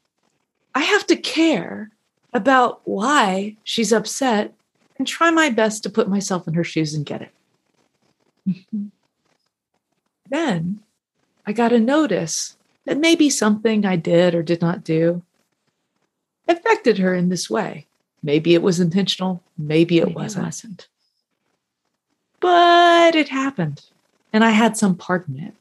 I 0.74 0.80
have 0.80 1.06
to 1.06 1.16
care 1.16 1.90
about 2.34 2.82
why 2.84 3.56
she's 3.64 3.94
upset 3.94 4.52
and 4.98 5.08
try 5.08 5.30
my 5.30 5.48
best 5.48 5.82
to 5.84 5.88
put 5.88 6.06
myself 6.06 6.46
in 6.46 6.52
her 6.52 6.64
shoes 6.64 6.92
and 6.92 7.06
get 7.06 7.22
it. 7.22 7.30
Mm-hmm. 8.46 8.88
Then 10.28 10.80
I 11.46 11.52
got 11.52 11.70
to 11.70 11.78
notice 11.78 12.58
that 12.84 12.98
maybe 12.98 13.30
something 13.30 13.86
I 13.86 13.96
did 13.96 14.34
or 14.34 14.42
did 14.42 14.60
not 14.60 14.84
do 14.84 15.22
affected 16.46 16.98
her 16.98 17.14
in 17.14 17.30
this 17.30 17.48
way. 17.48 17.86
Maybe 18.22 18.52
it 18.52 18.60
was 18.60 18.80
intentional, 18.80 19.42
maybe 19.56 19.96
it 19.96 20.08
Maybe 20.08 20.14
wasn't. 20.14 20.44
wasn't. 20.44 20.88
But 22.38 23.14
it 23.14 23.30
happened, 23.30 23.80
and 24.30 24.44
I 24.44 24.50
had 24.50 24.76
some 24.76 24.94
part 24.94 25.26
in 25.26 25.38
it. 25.38 25.54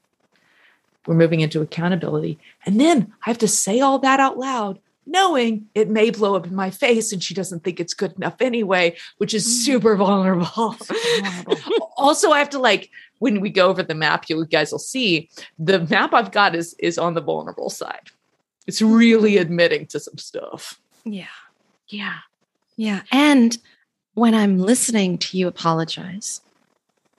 We're 1.07 1.15
moving 1.15 1.39
into 1.41 1.61
accountability. 1.61 2.37
And 2.65 2.79
then 2.79 3.11
I 3.25 3.29
have 3.29 3.37
to 3.39 3.47
say 3.47 3.79
all 3.79 3.97
that 3.99 4.19
out 4.19 4.37
loud, 4.37 4.79
knowing 5.07 5.67
it 5.73 5.89
may 5.89 6.11
blow 6.11 6.35
up 6.35 6.45
in 6.45 6.53
my 6.55 6.69
face 6.69 7.11
and 7.11 7.23
she 7.23 7.33
doesn't 7.33 7.63
think 7.63 7.79
it's 7.79 7.93
good 7.95 8.13
enough 8.13 8.35
anyway, 8.39 8.95
which 9.17 9.33
is 9.33 9.45
Mm. 9.45 9.65
super 9.65 9.95
vulnerable. 9.95 10.45
vulnerable. 10.45 11.57
also, 11.97 12.31
I 12.31 12.39
have 12.39 12.51
to 12.51 12.59
like 12.59 12.89
when 13.19 13.39
we 13.41 13.49
go 13.49 13.67
over 13.69 13.83
the 13.83 13.95
map, 13.95 14.29
you 14.29 14.45
guys 14.45 14.71
will 14.71 14.79
see 14.79 15.29
the 15.59 15.79
map 15.85 16.13
I've 16.13 16.31
got 16.31 16.55
is 16.55 16.75
is 16.79 16.97
on 16.97 17.13
the 17.15 17.21
vulnerable 17.21 17.69
side. 17.69 18.09
It's 18.67 18.81
really 18.81 19.37
admitting 19.37 19.87
to 19.87 19.99
some 19.99 20.17
stuff. 20.17 20.79
yeah 21.03 21.25
Yeah. 21.87 22.19
yeah 22.77 23.01
and 23.11 23.57
when 24.13 24.35
I'm 24.35 24.59
listening 24.59 25.17
to 25.19 25.37
you 25.37 25.47
apologize, 25.47 26.41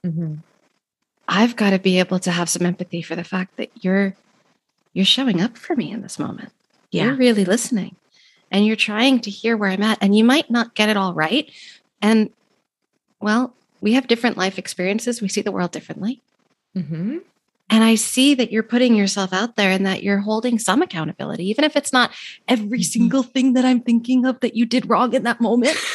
Mm-hmm. 0.05 0.35
I've 1.27 1.55
got 1.55 1.71
to 1.71 1.79
be 1.79 1.99
able 1.99 2.19
to 2.19 2.31
have 2.31 2.49
some 2.49 2.65
empathy 2.65 3.01
for 3.01 3.15
the 3.15 3.23
fact 3.23 3.57
that 3.57 3.71
you're 3.81 4.15
you're 4.93 5.05
showing 5.05 5.41
up 5.41 5.57
for 5.57 5.75
me 5.75 5.91
in 5.91 6.01
this 6.01 6.19
moment. 6.19 6.51
You're 6.91 7.15
really 7.15 7.45
listening 7.45 7.95
and 8.51 8.65
you're 8.65 8.75
trying 8.75 9.19
to 9.21 9.31
hear 9.31 9.57
where 9.57 9.71
I'm 9.71 9.81
at 9.81 9.97
and 9.99 10.15
you 10.15 10.23
might 10.23 10.51
not 10.51 10.75
get 10.75 10.89
it 10.89 10.97
all 10.97 11.13
right. 11.13 11.51
And 12.01 12.29
well, 13.19 13.55
we 13.81 13.93
have 13.93 14.07
different 14.07 14.37
life 14.37 14.59
experiences. 14.59 15.21
We 15.21 15.27
see 15.27 15.41
the 15.41 15.51
world 15.51 15.71
differently. 15.71 16.21
Mm-hmm. 16.77 17.17
And 17.69 17.83
I 17.83 17.95
see 17.95 18.35
that 18.35 18.51
you're 18.51 18.61
putting 18.61 18.93
yourself 18.93 19.33
out 19.33 19.55
there 19.55 19.71
and 19.71 19.85
that 19.87 20.03
you're 20.03 20.19
holding 20.19 20.59
some 20.59 20.83
accountability, 20.83 21.49
even 21.49 21.63
if 21.63 21.75
it's 21.75 21.91
not 21.91 22.11
every 22.47 22.83
single 22.83 23.23
thing 23.23 23.53
that 23.53 23.65
I'm 23.65 23.81
thinking 23.81 24.25
of 24.25 24.39
that 24.41 24.55
you 24.55 24.65
did 24.65 24.87
wrong 24.87 25.13
in 25.13 25.23
that 25.23 25.41
moment. 25.41 25.75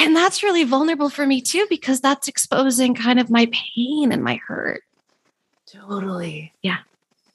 and 0.00 0.16
that's 0.16 0.42
really 0.42 0.64
vulnerable 0.64 1.10
for 1.10 1.26
me 1.26 1.40
too, 1.40 1.66
because 1.68 2.00
that's 2.00 2.26
exposing 2.26 2.94
kind 2.94 3.20
of 3.20 3.30
my 3.30 3.48
pain 3.76 4.10
and 4.12 4.24
my 4.24 4.40
hurt. 4.46 4.82
Totally. 5.66 6.52
Yeah. 6.62 6.78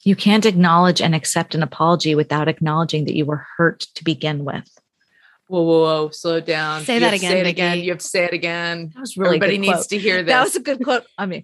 You 0.04 0.16
can't 0.16 0.46
acknowledge 0.46 1.02
and 1.02 1.16
accept 1.16 1.56
an 1.56 1.64
apology 1.64 2.16
without 2.16 2.48
acknowledging 2.48 3.06
that 3.06 3.16
you 3.16 3.26
were 3.26 3.46
hurt 3.58 3.82
to 3.96 4.04
begin 4.04 4.44
with. 4.46 4.70
Whoa, 5.48 5.62
whoa, 5.62 5.80
whoa! 5.82 6.10
Slow 6.10 6.40
down. 6.40 6.84
Say 6.86 6.96
You 6.96 7.00
that 7.02 7.14
again, 7.14 7.32
Say 7.32 7.40
it 7.42 7.48
again. 7.48 7.80
You 7.80 7.92
have 7.92 8.00
to 8.00 8.06
say 8.06 8.24
it 8.24 8.34
again. 8.34 8.92
That 8.96 9.02
was 9.02 9.16
really 9.16 9.38
Everybody 9.38 9.58
good 9.58 9.62
needs 9.62 9.74
quote. 9.74 9.90
to 9.90 9.98
hear 10.00 10.24
this. 10.24 10.34
That 10.34 10.44
was 10.44 10.56
a 10.56 10.60
good 10.60 10.84
quote. 10.84 11.04
I 11.20 11.28
mean, 11.28 11.44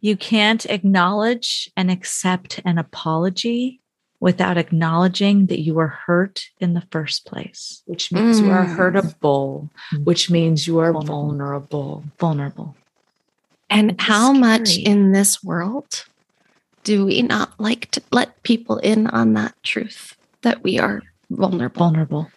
you 0.00 0.16
can't 0.16 0.66
acknowledge 0.66 1.70
and 1.76 1.88
accept 1.88 2.60
an 2.64 2.78
apology 2.78 3.80
without 4.20 4.56
acknowledging 4.58 5.46
that 5.46 5.60
you 5.60 5.74
were 5.74 5.86
hurt 6.06 6.46
in 6.60 6.74
the 6.74 6.82
first 6.90 7.24
place. 7.26 7.82
which 7.86 8.12
means 8.12 8.40
you 8.40 8.50
are 8.50 8.64
Mm. 8.66 8.76
hurtable, 8.76 9.68
Mm. 9.92 10.04
which 10.04 10.30
means 10.30 10.66
you 10.66 10.78
are 10.78 10.92
Vulnerable. 10.92 11.26
vulnerable. 11.28 12.04
Vulnerable. 12.18 12.76
And 13.70 13.92
It's 13.92 14.02
how 14.04 14.32
much 14.32 14.76
in 14.76 15.12
this 15.12 15.42
world 15.44 16.04
do 16.84 17.06
we 17.06 17.22
not 17.22 17.52
like 17.58 17.90
to 17.92 18.02
let 18.10 18.42
people 18.42 18.78
in 18.78 19.06
on 19.08 19.34
that 19.34 19.54
truth 19.62 20.16
that 20.42 20.62
we 20.62 20.78
are 20.78 21.02
vulnerable? 21.30 21.78
Vulnerable. 21.78 22.30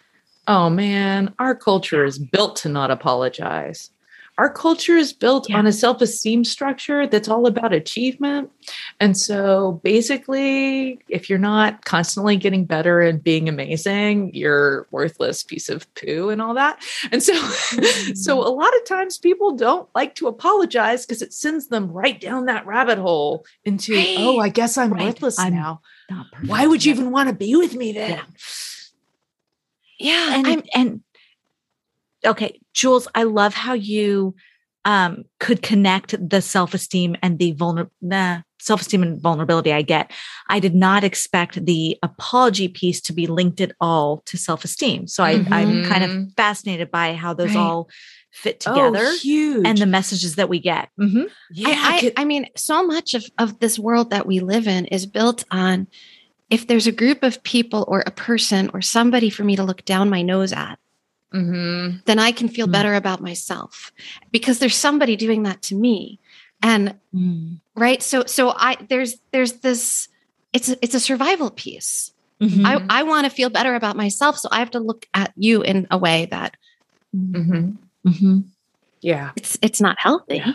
Oh 0.48 0.68
man, 0.68 1.32
our 1.38 1.54
culture 1.54 2.04
is 2.04 2.18
built 2.18 2.56
to 2.56 2.68
not 2.68 2.90
apologize. 2.90 3.90
Our 4.38 4.50
culture 4.50 4.96
is 4.96 5.12
built 5.12 5.50
Yeah. 5.50 5.58
on 5.58 5.66
a 5.66 5.72
self 5.72 6.00
esteem 6.00 6.42
structure 6.44 7.06
that's 7.06 7.28
all 7.28 7.46
about 7.46 7.72
achievement. 7.74 8.50
And 8.98 9.16
so 9.16 9.80
basically, 9.84 10.98
if 11.08 11.28
you're 11.28 11.38
not 11.38 11.84
constantly 11.84 12.36
getting 12.36 12.64
better 12.64 13.00
and 13.02 13.22
being 13.22 13.46
amazing, 13.48 14.34
you're 14.34 14.86
worthless 14.90 15.42
piece 15.44 15.68
of 15.68 15.86
poo 15.94 16.30
and 16.30 16.40
all 16.40 16.54
that. 16.54 16.82
And 17.12 17.22
so, 17.22 17.34
so 18.14 18.40
a 18.40 18.48
lot 18.48 18.74
of 18.76 18.84
times 18.86 19.18
people 19.18 19.52
don't 19.54 19.86
like 19.94 20.14
to 20.16 20.28
apologize 20.28 21.04
because 21.04 21.20
it 21.20 21.34
sends 21.34 21.66
them 21.68 21.92
right 21.92 22.18
down 22.20 22.46
that 22.46 22.66
rabbit 22.66 22.98
hole 22.98 23.44
into, 23.66 23.94
Right. 23.94 24.16
oh, 24.18 24.38
I 24.38 24.48
guess 24.48 24.78
I'm 24.78 24.92
Right. 24.94 25.04
worthless 25.04 25.38
I'm 25.38 25.54
now. 25.54 25.82
Why 26.46 26.66
would 26.66 26.84
you 26.84 26.92
even 26.92 27.10
want 27.10 27.28
to 27.28 27.34
be 27.34 27.54
with 27.54 27.74
me 27.74 27.92
then? 27.92 28.10
Yeah. 28.10 28.22
Yeah. 29.98 30.42
and 30.46 30.68
and 30.74 31.00
okay 32.26 32.60
jules 32.74 33.08
i 33.14 33.22
love 33.22 33.54
how 33.54 33.72
you 33.72 34.34
um 34.84 35.24
could 35.40 35.62
connect 35.62 36.14
the 36.28 36.40
self-esteem 36.42 37.16
and 37.22 37.38
the 37.38 37.54
vulner 37.54 37.88
nah, 38.00 38.40
self-esteem 38.60 39.02
and 39.02 39.20
vulnerability 39.20 39.72
i 39.72 39.82
get 39.82 40.10
i 40.48 40.58
did 40.60 40.74
not 40.74 41.04
expect 41.04 41.64
the 41.66 41.96
apology 42.02 42.68
piece 42.68 43.00
to 43.00 43.12
be 43.12 43.26
linked 43.26 43.60
at 43.60 43.72
all 43.80 44.22
to 44.26 44.36
self-esteem 44.36 45.06
so 45.06 45.22
I, 45.24 45.44
i'm 45.50 45.84
kind 45.84 46.04
of 46.04 46.34
fascinated 46.36 46.90
by 46.90 47.14
how 47.14 47.34
those 47.34 47.54
Right. 47.54 47.60
all 47.60 47.88
fit 48.32 48.60
together 48.60 49.04
Oh, 49.04 49.18
huge. 49.20 49.66
and 49.66 49.76
the 49.78 49.86
messages 49.86 50.36
that 50.36 50.48
we 50.48 50.58
get 50.58 50.88
Mhm. 50.98 51.28
yeah, 51.52 51.68
I, 51.76 52.00
could- 52.00 52.12
I, 52.16 52.22
I 52.22 52.24
mean, 52.24 52.46
so 52.56 52.86
much 52.86 53.14
of, 53.14 53.24
of 53.38 53.58
this 53.58 53.78
world 53.78 54.10
that 54.10 54.26
we 54.26 54.40
live 54.40 54.66
in 54.66 54.86
is 54.86 55.04
built 55.06 55.44
on 55.50 55.86
if 56.48 56.66
there's 56.66 56.86
a 56.86 56.92
group 56.92 57.22
of 57.22 57.42
people 57.42 57.84
or 57.88 58.02
a 58.06 58.10
person 58.10 58.70
or 58.72 58.80
somebody 58.80 59.28
for 59.30 59.44
me 59.44 59.54
to 59.56 59.62
look 59.64 59.84
down 59.84 60.08
my 60.08 60.22
nose 60.22 60.52
at, 60.52 60.78
Mhm. 61.32 62.04
then 62.04 62.18
I 62.18 62.32
can 62.32 62.48
feel 62.48 62.66
Mm. 62.66 62.72
better 62.72 62.94
about 62.94 63.20
myself 63.22 63.92
because 64.30 64.58
there's 64.58 64.76
somebody 64.76 65.16
doing 65.16 65.42
that 65.44 65.62
to 65.62 65.74
me. 65.74 66.18
And 66.62 66.94
right. 67.74 68.02
So 68.02 68.24
so 68.26 68.50
I 68.56 68.76
there's 68.88 69.16
there's 69.32 69.54
this 69.54 70.08
it's 70.52 70.68
a, 70.68 70.76
it's 70.82 70.94
a 70.94 71.00
survival 71.00 71.50
piece. 71.50 72.12
Mhm. 72.40 72.64
I, 72.66 73.00
I 73.00 73.02
want 73.04 73.24
to 73.24 73.30
feel 73.30 73.50
better 73.50 73.74
about 73.74 73.96
myself. 73.96 74.36
So 74.38 74.48
I 74.52 74.58
have 74.58 74.70
to 74.72 74.80
look 74.80 75.06
at 75.14 75.32
you 75.36 75.62
in 75.62 75.86
a 75.90 75.98
way 75.98 76.26
that 76.30 76.56
Mhm. 77.16 77.76
Mhm. 78.06 78.44
Yeah. 79.00 79.30
it's 79.36 79.58
it's 79.62 79.80
not 79.80 79.98
healthy. 79.98 80.36
Yeah. 80.36 80.52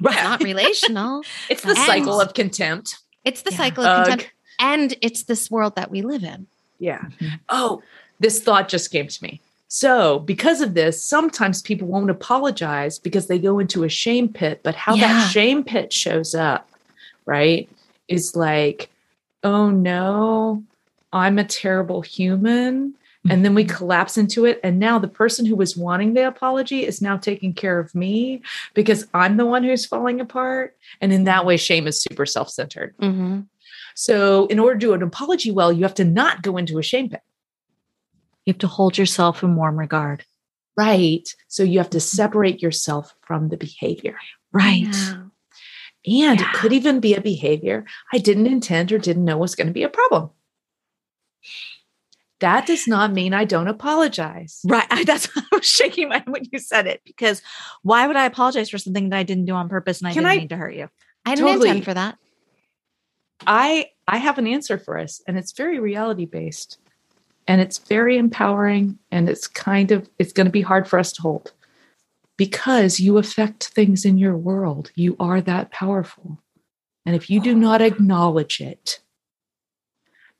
It's 0.00 0.22
not 0.22 0.42
relational. 0.52 1.22
It's 1.48 1.62
the 1.62 1.70
And- 1.70 1.78
cycle 1.78 2.20
of 2.20 2.34
contempt. 2.34 2.96
It's 3.24 3.42
the 3.42 3.50
Yeah. 3.50 3.56
cycle 3.56 3.84
of 3.84 3.98
Ugh. 4.00 4.06
contempt. 4.06 4.32
And 4.60 4.94
it's 5.02 5.22
this 5.24 5.50
world 5.50 5.76
that 5.76 5.90
we 5.90 6.02
live 6.02 6.22
in. 6.24 6.46
Yeah. 6.78 7.02
Mhm. 7.20 7.40
Oh, 7.48 7.82
this 8.20 8.40
thought 8.40 8.68
just 8.68 8.90
came 8.90 9.06
to 9.08 9.22
me. 9.22 9.40
So, 9.68 10.20
because 10.20 10.62
of 10.62 10.72
this, 10.74 11.02
sometimes 11.02 11.60
people 11.60 11.88
won't 11.88 12.10
apologize 12.10 12.98
because 12.98 13.26
they 13.26 13.38
go 13.38 13.58
into 13.58 13.84
a 13.84 13.88
shame 13.88 14.28
pit. 14.28 14.60
But 14.62 14.74
how 14.74 14.94
Yeah. 14.94 15.08
that 15.08 15.30
shame 15.30 15.62
pit 15.62 15.92
shows 15.92 16.34
up, 16.34 16.68
right, 17.26 17.68
is 18.08 18.34
like, 18.34 18.88
oh 19.44 19.70
no, 19.70 20.62
I'm 21.12 21.38
a 21.38 21.44
terrible 21.44 22.00
human. 22.00 22.94
And 23.30 23.44
then 23.44 23.54
we 23.54 23.64
collapse 23.64 24.16
into 24.16 24.46
it. 24.46 24.58
And 24.62 24.78
now 24.78 24.98
the 24.98 25.08
person 25.08 25.44
who 25.44 25.54
was 25.54 25.76
wanting 25.76 26.14
the 26.14 26.26
apology 26.26 26.86
is 26.86 27.02
now 27.02 27.18
taking 27.18 27.52
care 27.52 27.78
of 27.78 27.94
me 27.94 28.40
because 28.72 29.06
I'm 29.12 29.36
the 29.36 29.44
one 29.44 29.62
who's 29.64 29.84
falling 29.84 30.18
apart. 30.18 30.74
And 31.02 31.12
in 31.12 31.24
that 31.24 31.44
way, 31.44 31.58
shame 31.58 31.86
is 31.86 32.00
super 32.00 32.24
self 32.24 32.48
centered. 32.48 32.96
Mm-hmm. 32.98 33.40
So, 33.94 34.46
in 34.46 34.58
order 34.58 34.74
to 34.74 34.80
do 34.80 34.94
an 34.94 35.02
apology 35.02 35.50
well, 35.50 35.72
you 35.72 35.82
have 35.82 35.94
to 35.94 36.04
not 36.04 36.40
go 36.42 36.56
into 36.56 36.78
a 36.78 36.82
shame 36.82 37.10
pit. 37.10 37.20
You 38.48 38.52
have 38.54 38.58
to 38.58 38.66
hold 38.66 38.96
yourself 38.98 39.42
in 39.42 39.54
warm 39.54 39.78
regard 39.78 40.24
Right. 40.76 41.28
So 41.48 41.64
you 41.64 41.78
have 41.78 41.90
to 41.90 41.98
mm-hmm. 41.98 42.16
separate 42.16 42.62
yourself 42.62 43.12
from 43.22 43.48
the 43.48 43.56
behavior. 43.56 44.16
right 44.52 44.86
And 44.86 45.30
Yeah. 46.04 46.34
it 46.34 46.52
could 46.54 46.72
even 46.72 47.00
be 47.00 47.14
a 47.14 47.20
behavior 47.20 47.84
I 48.12 48.18
didn't 48.18 48.46
intend 48.46 48.92
or 48.92 48.98
didn't 48.98 49.24
know 49.24 49.36
was 49.38 49.56
going 49.56 49.66
to 49.66 49.72
be 49.72 49.82
a 49.82 49.88
problem. 49.88 50.30
That 52.40 52.66
does 52.66 52.86
not 52.86 53.12
mean 53.12 53.34
I 53.34 53.44
don't 53.44 53.66
apologize. 53.66 54.60
Right. 54.64 54.86
I, 54.90 55.02
that's 55.10 55.26
why 55.34 55.42
I 55.52 55.56
was 55.56 55.66
shaking 55.66 56.08
my 56.10 56.18
head 56.18 56.28
when 56.28 56.44
you 56.52 56.60
said 56.60 56.86
it 56.86 57.02
because 57.04 57.42
why 57.82 58.06
would 58.06 58.16
I 58.16 58.26
apologize 58.26 58.70
for 58.70 58.78
something 58.78 59.08
that 59.08 59.16
I 59.18 59.24
didn't 59.24 59.46
do 59.46 59.54
on 59.54 59.68
purpose 59.68 59.98
and 60.00 60.06
I 60.08 60.12
Can 60.12 60.22
didn't 60.22 60.32
I- 60.32 60.38
mean 60.38 60.48
to 60.48 60.56
hurt 60.56 60.74
you? 60.74 60.88
I 61.26 61.34
didn't 61.34 61.48
Totally. 61.48 61.68
intend 61.70 61.84
for 61.84 61.94
that. 61.94 62.16
I 63.46 63.86
I 64.06 64.18
have 64.18 64.38
an 64.38 64.46
answer 64.46 64.78
for 64.78 64.96
us 64.96 65.20
and 65.26 65.36
it's 65.36 65.52
very 65.52 65.80
reality 65.80 66.24
based. 66.24 66.78
And 67.48 67.60
it's 67.60 67.78
very 67.78 68.18
empowering 68.18 68.98
and 69.10 69.28
it's 69.28 69.48
kind 69.48 69.90
of 69.90 70.08
it's 70.18 70.32
going 70.32 70.44
to 70.44 70.52
be 70.52 70.60
hard 70.60 70.86
for 70.86 70.98
us 70.98 71.12
to 71.12 71.22
hold. 71.22 71.52
Because 72.36 73.00
you 73.00 73.18
affect 73.18 73.68
things 73.68 74.04
in 74.04 74.16
your 74.18 74.36
world. 74.36 74.92
You 74.94 75.16
are 75.18 75.40
that 75.40 75.72
powerful. 75.72 76.40
And 77.04 77.16
if 77.16 77.28
you 77.28 77.40
do 77.40 77.54
not 77.54 77.80
acknowledge 77.82 78.60
it, 78.60 79.00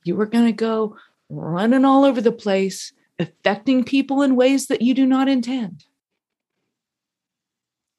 you 0.05 0.21
are 0.21 0.27
going 0.27 0.45
to 0.45 0.53
go 0.53 0.97
running 1.29 1.85
all 1.85 2.05
over 2.05 2.21
the 2.21 2.31
place, 2.31 2.93
affecting 3.19 3.83
people 3.85 4.23
in 4.23 4.37
ways 4.37 4.69
that 4.69 4.83
you 4.83 4.95
do 4.95 5.07
not 5.07 5.29
intend. 5.29 5.87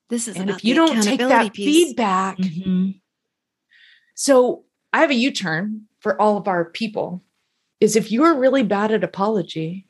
This 0.10 0.28
is 0.28 0.36
And 0.38 0.50
about 0.50 0.60
if 0.60 0.66
you 0.66 0.75
the 0.75 0.86
don't 0.86 1.04
take 1.04 1.20
that 1.20 1.54
piece. 1.54 1.88
feedback, 1.88 2.38
Mm-hmm. 2.38 2.92
So 4.16 4.66
I 4.92 5.00
have 5.01 5.12
a 5.12 5.16
U 5.16 5.32
turn 5.32 5.86
for 6.00 6.20
all 6.22 6.38
of 6.38 6.48
our 6.48 6.66
people. 6.66 7.24
Is 7.79 7.95
if 7.95 8.12
you're 8.12 8.36
really 8.36 8.63
bad 8.63 8.91
at 8.91 9.03
apology, 9.03 9.86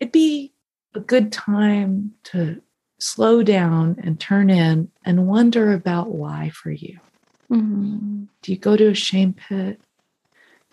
it'd 0.00 0.12
be 0.12 0.52
a 0.94 1.00
good 1.00 1.32
time 1.32 2.14
to 2.24 2.60
slow 2.98 3.42
down 3.42 3.96
and 4.02 4.18
turn 4.18 4.50
in 4.50 4.90
and 5.04 5.26
wonder 5.26 5.72
about 5.72 6.08
why 6.08 6.50
for 6.50 6.70
you. 6.70 6.98
Mhm. 7.50 8.26
Do 8.42 8.52
you 8.52 8.58
go 8.58 8.76
to 8.76 8.88
a 8.88 8.94
shame 8.94 9.32
pit? 9.32 9.80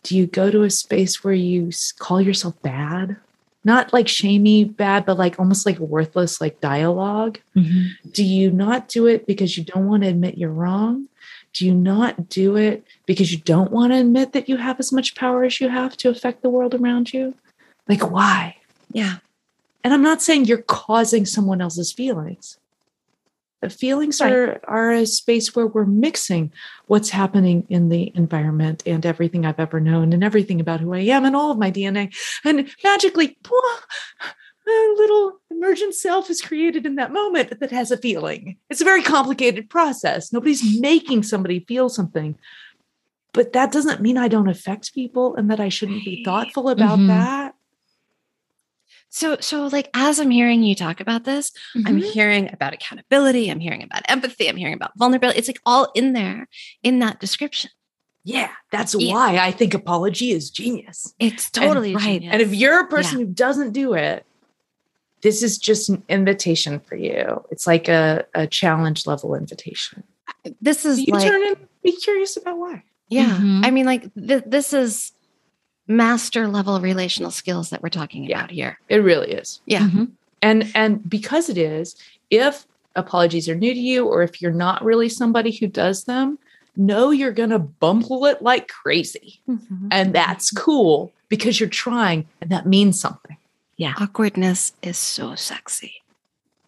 Do 0.03 0.17
you 0.17 0.27
go 0.27 0.51
to 0.51 0.63
a 0.63 0.69
space 0.69 1.23
where 1.23 1.33
you 1.33 1.71
call 1.97 2.21
yourself 2.21 2.61
bad? 2.61 3.17
Not 3.63 3.93
like 3.93 4.07
shamey 4.07 4.63
bad, 4.63 5.05
but 5.05 5.17
like 5.17 5.39
almost 5.39 5.65
like 5.65 5.79
worthless, 5.79 6.39
like 6.39 6.61
dialogue. 6.61 7.39
Mm-hmm. 7.55 8.09
Do 8.11 8.23
you 8.23 8.51
not 8.51 8.87
do 8.87 9.07
it 9.07 9.25
because 9.25 9.57
you 9.57 9.63
don't 9.63 9.87
want 9.87 10.03
to 10.03 10.09
admit 10.09 10.37
you're 10.37 10.51
wrong? 10.51 11.07
Do 11.55 11.65
you 11.65 11.73
not 11.73 12.27
do 12.27 12.57
it 12.57 12.85
because 13.05 13.31
you 13.31 13.37
don't 13.39 13.71
want 13.71 13.93
to 13.93 13.99
admit 13.99 14.33
that 14.33 14.49
you 14.49 14.57
have 14.57 14.77
as 14.79 14.91
much 14.91 15.15
power 15.15 15.45
as 15.45 15.61
you 15.61 15.69
have 15.69 15.95
to 15.97 16.09
affect 16.09 16.41
the 16.41 16.49
world 16.49 16.75
around 16.75 17.13
you? 17.13 17.33
Like, 17.87 18.11
why? 18.11 18.57
Yeah. 18.91 19.17
And 19.81 19.93
I'm 19.93 20.01
not 20.01 20.21
saying 20.21 20.45
you're 20.45 20.61
causing 20.63 21.25
someone 21.25 21.61
else's 21.61 21.93
feelings. 21.93 22.57
The 23.61 23.69
feelings 23.69 24.19
Right. 24.19 24.33
are, 24.33 24.59
are 24.65 24.91
a 24.91 25.05
space 25.05 25.55
where 25.55 25.65
we're 25.65 25.85
mixing 25.85 26.51
what's 26.87 27.09
happening 27.11 27.65
in 27.69 27.87
the 27.87 28.11
environment 28.15 28.83
and 28.85 29.05
everything 29.05 29.45
I've 29.45 29.59
ever 29.59 29.79
known 29.79 30.11
and 30.11 30.23
everything 30.25 30.59
about 30.59 30.81
who 30.81 30.93
I 30.93 30.99
am 30.99 31.23
and 31.23 31.35
all 31.37 31.51
of 31.51 31.57
my 31.57 31.71
DNA. 31.71 32.13
And 32.43 32.69
magically, 32.83 33.37
a 34.67 34.93
little 34.97 35.39
emergent 35.51 35.93
self 35.95 36.29
is 36.29 36.41
created 36.41 36.85
in 36.85 36.95
that 36.95 37.11
moment 37.13 37.59
that 37.59 37.71
has 37.71 37.91
a 37.91 37.97
feeling. 37.97 38.57
It's 38.69 38.81
a 38.81 38.85
very 38.85 39.03
complicated 39.03 39.69
process. 39.69 40.33
Nobody's 40.33 40.79
making 40.79 41.23
somebody 41.23 41.59
feel 41.67 41.89
something. 41.89 42.37
But 43.33 43.53
that 43.53 43.71
doesn't 43.71 44.01
mean 44.01 44.17
I 44.17 44.27
don't 44.27 44.47
affect 44.49 44.93
people 44.93 45.35
and 45.35 45.51
that 45.51 45.59
I 45.59 45.69
shouldn't 45.69 46.05
be 46.05 46.23
thoughtful 46.23 46.69
about 46.69 46.99
Mhm. 46.99 47.07
that. 47.07 47.53
So, 49.09 49.37
so 49.39 49.67
like 49.67 49.89
as 49.93 50.19
I'm 50.19 50.29
hearing 50.31 50.63
you 50.63 50.75
talk 50.75 50.99
about 50.99 51.23
this, 51.23 51.51
I'm 51.85 51.99
Mhm. 52.01 52.11
hearing 52.11 52.49
about 52.51 52.73
accountability. 52.73 53.49
I'm 53.49 53.59
hearing 53.59 53.83
about 53.83 54.01
empathy. 54.09 54.47
I'm 54.47 54.57
hearing 54.57 54.73
about 54.73 54.91
vulnerability. 54.97 55.39
It's 55.39 55.47
like 55.47 55.61
all 55.65 55.89
in 55.95 56.13
there 56.13 56.47
in 56.83 56.99
that 56.99 57.19
description. 57.19 57.71
yeah, 58.27 58.49
that's 58.71 58.95
Yeah. 58.95 59.13
why 59.13 59.37
I 59.37 59.51
think 59.51 59.75
apology 59.75 60.31
is 60.31 60.49
genius. 60.49 61.13
It's 61.19 61.51
totally 61.51 61.93
right. 61.93 62.03
genius. 62.21 62.33
And 62.33 62.41
if 62.41 62.55
you're 62.55 62.79
a 62.79 62.87
person 62.87 63.19
who 63.19 63.25
doesn't 63.27 63.71
do 63.71 63.93
it, 63.93 64.25
this 65.25 65.41
is 65.41 65.57
just 65.57 65.89
an 65.89 66.03
invitation 66.07 66.79
for 66.79 66.95
you. 66.95 67.43
It's 67.49 67.65
like 67.65 67.87
a, 67.89 68.23
a 68.35 68.45
challenge 68.45 69.07
level 69.07 69.33
invitation. 69.33 70.03
this 70.61 70.85
is 70.85 70.99
You 70.99 71.13
like, 71.13 71.27
turn 71.27 71.41
and 71.47 71.57
be 71.83 71.93
curious 71.93 72.37
about 72.37 72.57
why. 72.59 72.83
yeah, 73.09 73.35
Mhm. 73.39 73.65
I 73.65 73.71
mean, 73.71 73.85
like 73.87 74.03
th- 74.13 74.43
this 74.45 74.71
is 74.71 75.11
master 75.87 76.47
level 76.47 76.79
relational 76.79 77.31
skills 77.31 77.69
that 77.71 77.81
we're 77.81 77.89
talking 77.89 78.23
Yeah. 78.23 78.37
about 78.39 78.51
here. 78.51 78.79
It 78.89 78.97
really 78.97 79.31
is. 79.31 79.61
Yeah. 79.65 79.87
Mhm. 79.87 80.11
And 80.41 80.71
and 80.75 81.07
because 81.09 81.49
it 81.49 81.57
is, 81.57 81.95
if 82.29 82.65
apologies 82.95 83.49
are 83.49 83.55
new 83.55 83.73
to 83.73 83.79
you 83.79 84.05
or 84.05 84.21
if 84.23 84.41
you're 84.41 84.51
not 84.67 84.83
really 84.83 85.09
somebody 85.09 85.51
who 85.51 85.67
does 85.67 86.03
them, 86.05 86.37
know 86.77 87.09
you're 87.11 87.31
going 87.31 87.49
to 87.49 87.59
bumble 87.59 88.25
it 88.25 88.41
like 88.41 88.67
crazy. 88.67 89.39
Mhm. 89.49 89.87
And 89.91 90.13
that's 90.13 90.51
cool 90.51 91.11
because 91.29 91.59
you're 91.59 91.69
trying 91.69 92.27
and 92.41 92.49
that 92.51 92.65
means 92.67 92.99
something. 92.99 93.37
Awkwardness 93.79 94.73
is 94.81 94.97
so 94.97 95.35
sexy. 95.35 95.95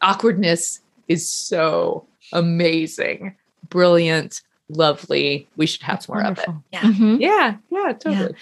Awkwardness 0.01 0.81
is 1.07 1.29
so 1.29 2.05
amazing, 2.33 3.35
brilliant, 3.69 4.41
lovely. 4.69 5.47
We 5.55 5.65
should 5.65 5.83
have 5.83 5.97
That's 5.97 6.09
more 6.09 6.21
of 6.21 6.37
it. 6.37 6.47
wonderful. 6.47 6.63
Yeah. 6.71 6.81
Mhm. 6.81 7.19
Yeah, 7.19 7.57
yeah, 7.71 7.93
totally. 7.93 8.35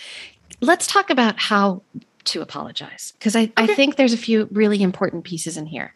Let's 0.61 0.87
talk 0.87 1.09
about 1.09 1.39
how 1.39 1.81
to 2.25 2.41
apologize 2.41 3.13
because 3.19 3.35
I, 3.35 3.51
I 3.55 3.67
think 3.67 3.95
there's 3.97 4.13
a 4.13 4.17
few 4.17 4.47
really 4.51 4.81
important 4.81 5.23
pieces 5.25 5.57
in 5.57 5.67
here. 5.67 5.93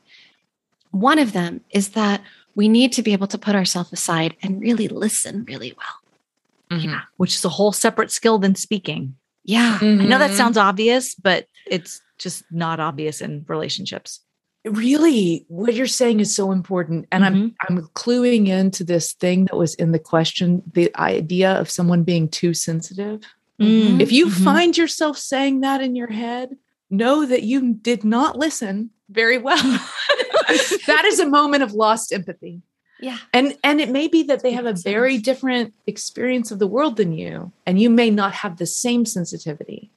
One 0.92 1.18
of 1.20 1.34
them 1.34 1.62
is 1.72 1.90
that 1.90 2.22
we 2.56 2.68
need 2.68 2.94
to 2.94 3.02
be 3.02 3.14
able 3.14 3.28
to 3.28 3.38
put 3.38 3.56
ourselves 3.56 3.92
aside 3.94 4.36
and 4.44 4.62
really 4.62 4.88
listen 4.88 5.44
really 5.46 5.74
well. 5.78 6.80
Mhm. 6.80 6.84
Yeah, 6.86 7.02
which 7.18 7.34
is 7.36 7.44
a 7.44 7.50
whole 7.50 7.72
separate 7.72 8.12
skill 8.12 8.38
than 8.38 8.54
speaking. 8.56 9.16
Yeah. 9.50 9.80
I 9.82 9.86
know 10.10 10.20
that 10.20 10.32
Mhm. 10.32 10.38
sounds 10.42 10.58
obvious, 10.58 11.16
but 11.16 11.48
it's 11.66 12.02
just 12.20 12.44
not 12.52 12.80
obvious 12.80 13.22
in 13.22 13.46
relationships. 13.48 14.20
really 14.66 15.46
what 15.48 15.74
you're 15.74 15.88
saying 16.02 16.20
is 16.20 16.36
so 16.36 16.52
important 16.52 17.08
and 17.14 17.24
i'm 17.24 17.56
i'm 17.66 17.78
cluing 18.02 18.50
into 18.50 18.84
this 18.84 19.14
thing 19.14 19.46
that 19.46 19.56
was 19.56 19.74
in 19.76 19.94
the 19.94 20.04
question 20.14 20.62
the 20.74 20.92
idea 21.00 21.50
of 21.62 21.70
someone 21.70 22.04
being 22.04 22.28
too 22.28 22.54
sensitive 22.54 23.22
Mm. 23.60 24.02
if 24.02 24.12
you 24.12 24.26
Mhm. 24.28 24.44
find 24.44 24.78
yourself 24.78 25.18
saying 25.18 25.62
that 25.62 25.80
in 25.82 25.96
your 25.96 26.12
head 26.24 26.48
know 26.90 27.26
that 27.26 27.44
you 27.44 27.74
did 27.90 28.04
not 28.04 28.38
listen 28.38 28.90
very 29.10 29.38
well 29.38 29.56
that 30.92 31.04
is 31.06 31.20
a 31.20 31.26
moment 31.40 31.64
of 31.64 31.72
lost 31.74 32.12
empathy 32.14 32.62
Yeah. 33.00 33.18
and 33.34 33.58
and 33.64 33.80
it 33.80 33.90
may 33.90 34.08
be 34.08 34.24
that 34.24 34.42
they 34.44 34.52
have 34.52 34.66
a 34.66 34.74
very 34.74 35.18
different 35.18 35.74
experience 35.88 36.52
of 36.52 36.60
the 36.60 36.68
world 36.68 36.98
than 36.98 37.14
you 37.14 37.52
and 37.66 37.80
you 37.80 37.90
may 37.90 38.10
not 38.10 38.34
have 38.34 38.58
the 38.58 38.66
same 38.66 39.06
sensitivity 39.06 39.90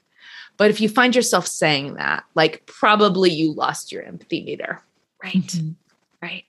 but 0.56 0.70
if 0.70 0.80
you 0.80 0.88
find 0.88 1.14
yourself 1.16 1.46
saying 1.46 1.94
that 1.94 2.24
like 2.34 2.64
probably 2.66 3.30
you 3.30 3.52
lost 3.52 3.90
your 3.92 4.02
empathy 4.02 4.42
meter 4.44 4.80
Right. 5.22 5.34
Mhm. 5.46 5.74
Right. 6.20 6.44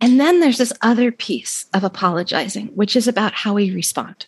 And 0.00 0.18
then 0.18 0.40
there's 0.40 0.58
this 0.58 0.72
other 0.80 1.12
piece 1.12 1.66
of 1.72 1.84
apologizing, 1.84 2.68
which 2.74 2.96
is 2.96 3.06
about 3.06 3.32
how 3.34 3.54
we 3.54 3.70
respond. 3.70 4.26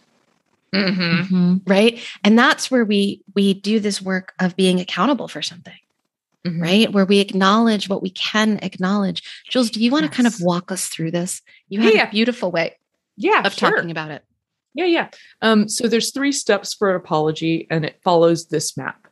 mm-hmm. 0.73 1.35
Mhm. 1.35 1.61
Right. 1.67 2.01
And 2.25 2.39
that's 2.39 2.71
where 2.71 2.85
we 2.85 3.21
we 3.35 3.55
do 3.55 3.81
this 3.81 4.01
work 4.03 4.35
of 4.41 4.57
being 4.57 4.81
accountable 4.81 5.29
for 5.29 5.43
something, 5.43 5.79
Mhm. 6.45 6.61
right? 6.61 6.93
Where 6.93 7.05
we 7.07 7.21
acknowledge 7.21 7.89
what 7.89 8.03
we 8.03 8.11
can 8.11 8.59
acknowledge. 8.63 9.23
Jules, 9.49 9.71
do 9.71 9.81
you 9.83 9.91
want 9.91 10.05
to 10.05 10.11
kind 10.11 10.27
of 10.27 10.41
walk 10.41 10.71
us 10.71 10.89
through 10.89 11.11
this? 11.11 11.41
You 11.69 11.81
have 11.81 11.95
Yeah. 11.95 12.09
a 12.09 12.11
beautiful 12.11 12.51
way 12.51 12.77
yeah 13.17 13.43
of 13.47 13.55
sure. 13.55 13.71
talking 13.71 13.91
about 13.91 14.11
it. 14.11 14.25
Yeah, 14.75 14.87
yeah. 14.87 15.09
Um, 15.41 15.69
so 15.69 15.89
there's 15.89 16.11
three 16.11 16.33
steps 16.33 16.75
for 16.75 16.91
an 16.91 16.97
apology, 16.97 17.67
and 17.71 17.85
it 17.85 18.01
follows 18.03 18.47
this 18.47 18.77
map. 18.77 19.07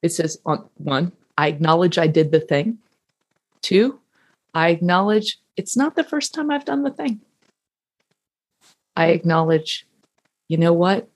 It 0.00 0.10
says 0.10 0.38
on 0.46 0.68
one, 0.78 1.12
I 1.36 1.48
acknowledge 1.48 1.98
I 1.98 2.06
did 2.06 2.30
the 2.32 2.40
thing. 2.40 2.78
Two, 3.62 4.00
I 4.54 4.68
acknowledge 4.70 5.38
it's 5.56 5.76
not 5.76 5.96
the 5.96 6.04
first 6.04 6.32
time 6.32 6.50
I've 6.50 6.64
done 6.64 6.82
the 6.84 6.90
thing. 6.90 7.20
I 8.96 9.06
acknowledge, 9.06 9.86
you 10.48 10.56
know 10.56 10.72
what? 10.72 11.08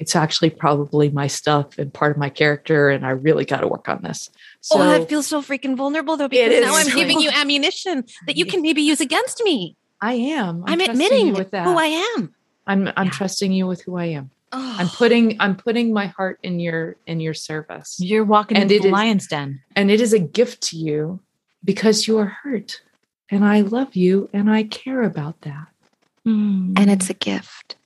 It's 0.00 0.16
actually 0.16 0.50
probably 0.50 1.10
my 1.10 1.26
stuff 1.28 1.78
and 1.78 1.92
part 1.92 2.10
of 2.12 2.16
my 2.18 2.30
character, 2.30 2.88
and 2.88 3.06
I 3.06 3.10
really 3.10 3.44
got 3.44 3.60
to 3.60 3.68
work 3.68 3.88
on 3.88 4.02
this. 4.02 4.30
Oh, 4.34 4.38
so 4.62 4.78
oh, 4.80 4.88
that 4.88 5.08
feels 5.08 5.26
so 5.26 5.42
freaking 5.42 5.76
vulnerable 5.76 6.16
though, 6.16 6.24
It 6.24 6.30
because 6.30 6.64
now. 6.64 6.74
I'm 6.74 6.96
giving 6.96 7.20
you 7.20 7.30
ammunition 7.30 8.04
that 8.26 8.36
you 8.36 8.46
can 8.52 8.62
maybe 8.62 8.82
use 8.82 9.00
against 9.00 9.42
me. 9.44 9.76
I 10.00 10.14
am. 10.14 10.64
I'm, 10.66 10.78
trusting 10.78 10.96
you 10.98 11.04
admitting 11.04 11.32
with 11.34 11.50
that. 11.52 11.64
who 11.66 11.76
I 11.78 11.86
am. 12.16 12.34
I'm. 12.66 12.88
I'm 12.96 13.06
Yeah. 13.06 13.10
trusting 13.12 13.52
you 13.52 13.66
with 13.66 13.82
who 13.82 13.96
I 13.96 14.06
am. 14.06 14.30
Oh, 14.52 14.76
I'm 14.78 14.88
putting. 14.88 15.36
I'm 15.40 15.54
putting 15.54 15.92
my 15.92 16.06
heart 16.06 16.38
in 16.42 16.58
your 16.58 16.96
in 17.06 17.20
your 17.20 17.34
service. 17.34 17.96
You're 18.00 18.24
walking 18.24 18.56
And 18.56 18.70
into 18.72 18.82
the 18.82 18.88
is- 18.88 18.92
lion's 18.92 19.26
den. 19.26 19.60
And 19.76 19.90
it 19.90 20.00
is 20.00 20.12
a 20.14 20.18
gift 20.18 20.62
to 20.70 20.76
you 20.76 21.20
because 21.62 22.08
you 22.08 22.18
are 22.18 22.36
hurt. 22.42 22.80
And 23.30 23.44
I 23.44 23.60
love 23.60 23.94
you 23.94 24.28
and 24.32 24.50
I 24.50 24.62
care 24.64 25.02
about 25.02 25.42
that. 25.42 25.66
Mm. 26.26 26.78
and 26.78 26.90
it's 26.90 27.08
a 27.08 27.14
gift. 27.14 27.76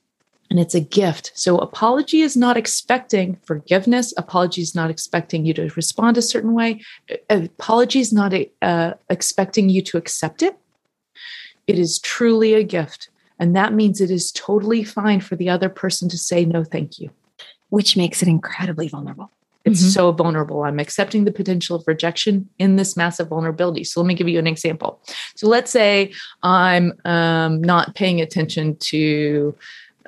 And 0.51 0.59
it's 0.59 0.75
a 0.75 0.79
gift. 0.79 1.31
So 1.33 1.57
apology 1.57 2.21
is 2.21 2.37
not 2.37 2.55
expecting 2.55 3.37
forgiveness. 3.45 4.13
Apology 4.15 4.61
is 4.61 4.75
not 4.75 4.91
expecting 4.91 5.45
you 5.45 5.53
to 5.55 5.69
respond 5.75 6.17
a 6.17 6.21
certain 6.21 6.53
way. 6.53 6.81
Apology 7.29 7.99
is 7.99 8.13
not 8.13 8.31
uh, 8.61 8.93
expecting 9.09 9.69
you 9.69 9.81
to 9.81 9.97
accept 9.97 10.43
it. 10.43 10.55
It 11.65 11.79
is 11.79 11.97
truly 11.99 12.53
a 12.53 12.63
gift. 12.63 13.09
And 13.39 13.55
that 13.55 13.73
means 13.73 13.99
it 13.99 14.11
is 14.11 14.31
totally 14.31 14.83
fine 14.83 15.19
for 15.19 15.35
the 15.35 15.49
other 15.49 15.67
person 15.67 16.09
to 16.09 16.17
say 16.17 16.45
no, 16.45 16.63
thank 16.63 16.99
you. 16.99 17.09
which 17.69 17.97
makes 17.97 18.21
it 18.21 18.27
incredibly 18.27 18.87
vulnerable. 18.87 19.31
It's 19.65 19.81
Mhm. 19.81 19.93
so 19.93 20.11
vulnerable. 20.11 20.63
I'm 20.63 20.79
accepting 20.79 21.25
the 21.25 21.31
potential 21.31 21.75
of 21.75 21.83
rejection 21.87 22.47
in 22.59 22.75
this 22.75 22.95
massive 22.95 23.27
vulnerability. 23.29 23.83
So 23.83 23.99
let 23.99 24.07
me 24.07 24.13
give 24.13 24.29
you 24.29 24.37
an 24.37 24.45
example. 24.47 25.01
So 25.35 25.47
let's 25.49 25.71
say 25.71 26.11
I'm 26.43 26.93
um, 27.03 27.61
not 27.61 27.95
paying 27.95 28.21
attention 28.21 28.77
to 28.91 29.55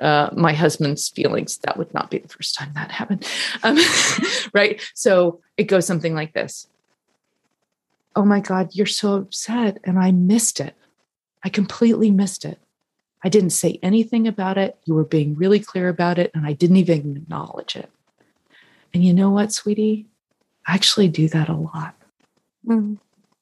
uh, 0.00 0.30
my 0.32 0.52
husband's 0.52 1.08
feelings. 1.08 1.58
That 1.58 1.76
would 1.76 1.92
not 1.92 2.10
be 2.10 2.18
the 2.18 2.28
first 2.28 2.54
time 2.54 2.72
that 2.74 2.90
happened. 2.90 3.28
Um, 3.62 3.78
right. 4.52 4.80
So 4.94 5.40
it 5.56 5.64
goes 5.64 5.86
something 5.86 6.14
like 6.14 6.34
this 6.34 6.66
Oh 8.16 8.24
my 8.24 8.40
God, 8.40 8.70
you're 8.72 8.86
so 8.86 9.14
upset. 9.14 9.78
And 9.84 9.98
I 9.98 10.10
missed 10.10 10.60
it. 10.60 10.74
I 11.44 11.48
completely 11.48 12.10
missed 12.10 12.44
it. 12.44 12.58
I 13.22 13.28
didn't 13.28 13.50
say 13.50 13.78
anything 13.82 14.26
about 14.26 14.58
it. 14.58 14.76
You 14.84 14.94
were 14.94 15.04
being 15.04 15.34
really 15.36 15.60
clear 15.60 15.88
about 15.88 16.18
it. 16.18 16.30
And 16.34 16.46
I 16.46 16.52
didn't 16.52 16.76
even 16.76 17.16
acknowledge 17.16 17.76
it. 17.76 17.90
And 18.92 19.04
you 19.04 19.12
know 19.12 19.30
what, 19.30 19.52
sweetie? 19.52 20.06
I 20.66 20.74
actually 20.74 21.08
do 21.08 21.28
that 21.28 21.48
a 21.48 21.54
lot. 21.54 21.94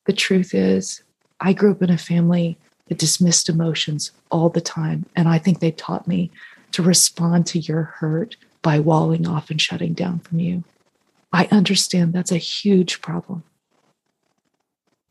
The 0.05 0.13
truth 0.13 0.55
is, 0.55 1.03
I 1.41 1.53
grew 1.53 1.73
up 1.73 1.83
in 1.83 1.91
a 1.91 1.99
family 1.99 2.59
that 2.89 2.99
dismissed 2.99 3.49
emotions 3.49 4.13
all 4.31 4.49
the 4.49 4.61
time. 4.61 5.07
And 5.15 5.29
I 5.29 5.39
think 5.39 5.61
they 5.61 5.73
taught 5.73 6.07
me 6.07 6.31
to 6.73 6.83
respond 6.83 7.47
to 7.47 7.59
your 7.59 7.83
hurt 7.83 8.37
by 8.63 8.79
walling 8.79 9.27
off 9.27 9.51
and 9.51 9.61
shutting 9.61 9.93
down 9.93 10.19
from 10.21 10.41
you. 10.41 10.65
I 11.33 11.47
understand 11.51 12.13
that's 12.13 12.33
a 12.33 12.39
huge 12.39 13.01
problem. 13.01 13.43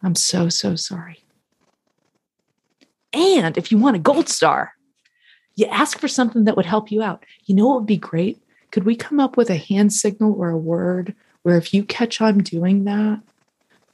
I'm 0.01 0.15
so, 0.15 0.49
so 0.49 0.75
sorry. 0.75 1.23
And 3.13 3.57
if 3.57 3.71
you 3.71 3.77
want 3.77 3.95
a 3.95 3.99
gold 3.99 4.27
star, 4.29 4.73
you 5.55 5.65
ask 5.67 5.99
for 5.99 6.07
something 6.07 6.43
that 6.43 6.57
would 6.57 6.65
help 6.65 6.91
you 6.91 7.01
out. 7.01 7.23
You 7.45 7.55
know 7.55 7.67
what 7.67 7.77
would 7.77 7.87
be 7.87 7.97
great? 7.97 8.41
Could 8.71 8.83
we 8.83 8.95
come 8.95 9.19
up 9.19 9.37
with 9.37 9.49
a 9.49 9.55
hand 9.55 9.93
signal 9.93 10.33
or 10.33 10.49
a 10.49 10.57
word 10.57 11.15
where 11.43 11.57
if 11.57 11.73
you 11.73 11.83
catch 11.83 12.19
I'm 12.19 12.43
doing 12.43 12.83
that, 12.83 13.21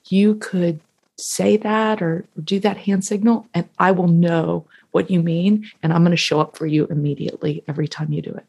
you 0.10 0.36
could 0.36 0.80
say 1.22 1.58
that 1.58 2.02
or 2.02 2.26
do 2.44 2.60
that 2.60 2.78
hand 2.78 3.06
signal 3.06 3.48
and 3.54 3.68
I 3.80 3.92
will 3.92 4.08
know 4.08 4.66
what 4.92 5.10
you 5.10 5.22
mean 5.22 5.70
and 5.82 5.94
I'm 5.94 6.02
going 6.04 6.12
to 6.12 6.18
show 6.18 6.40
up 6.42 6.58
for 6.58 6.66
you 6.66 6.86
immediately 6.88 7.64
every 7.68 7.88
time 7.88 8.12
you 8.12 8.22
do 8.22 8.32
it. 8.32 8.46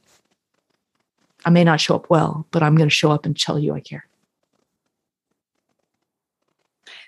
I 1.45 1.51
may 1.51 1.65
not 1.65 1.81
show 1.81 1.95
up 1.97 2.09
well, 2.09 2.47
but 2.51 2.63
I'm 2.63 2.77
going 2.77 2.89
to 2.89 2.95
show 2.95 3.11
up 3.11 3.27
and 3.27 3.39
tell 3.39 3.59
you 3.59 3.75
I 3.75 3.81
care. 3.81 4.07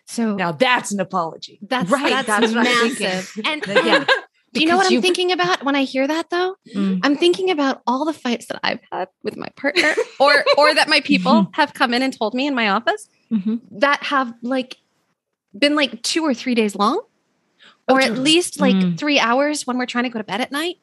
So 0.07 0.35
Now 0.35 0.53
that's 0.53 0.93
an 0.93 1.01
apology. 1.01 1.59
that's 1.63 1.91
Right, 1.91 2.25
That's, 2.27 2.53
that's 2.53 2.53
massive. 2.53 3.33
And 3.47 3.65
Yeah. 3.67 4.05
do 4.53 4.61
you 4.61 4.67
know 4.67 4.77
what 4.77 4.87
I'm 4.87 4.93
you- 4.93 5.01
thinking 5.01 5.33
about 5.33 5.65
when 5.65 5.75
I 5.75 5.85
hear 5.85 6.07
that 6.07 6.31
though? 6.31 6.57
Mm. 6.75 7.01
I'm 7.03 7.17
thinking 7.17 7.51
about 7.51 7.83
all 7.87 8.05
the 8.05 8.13
fights 8.13 8.47
that 8.47 8.61
I've 8.63 8.81
had 8.93 9.09
with 9.23 9.37
my 9.37 9.49
partner 9.57 9.95
or 10.21 10.45
or 10.59 10.75
that 10.75 10.89
my 10.89 11.01
people 11.01 11.49
have 11.55 11.75
come 11.75 11.95
in 11.95 12.03
and 12.03 12.17
told 12.17 12.35
me 12.35 12.47
in 12.47 12.55
my 12.55 12.69
office 12.69 13.09
Mhm. 13.33 13.61
that 13.71 14.03
have 14.05 14.33
like 14.43 14.77
been 15.59 15.75
like 15.75 16.03
two 16.03 16.25
or 16.25 16.35
three 16.35 16.55
days 16.55 16.75
long, 16.75 17.01
or 17.89 18.01
at 18.01 18.19
least 18.19 18.61
like 18.61 18.77
Mm. 18.77 18.99
three 18.99 19.19
hours 19.19 19.67
when 19.67 19.79
we're 19.79 19.87
trying 19.87 20.05
to 20.05 20.11
go 20.11 20.19
to 20.19 20.25
bed 20.25 20.41
at 20.41 20.53
night. 20.53 20.77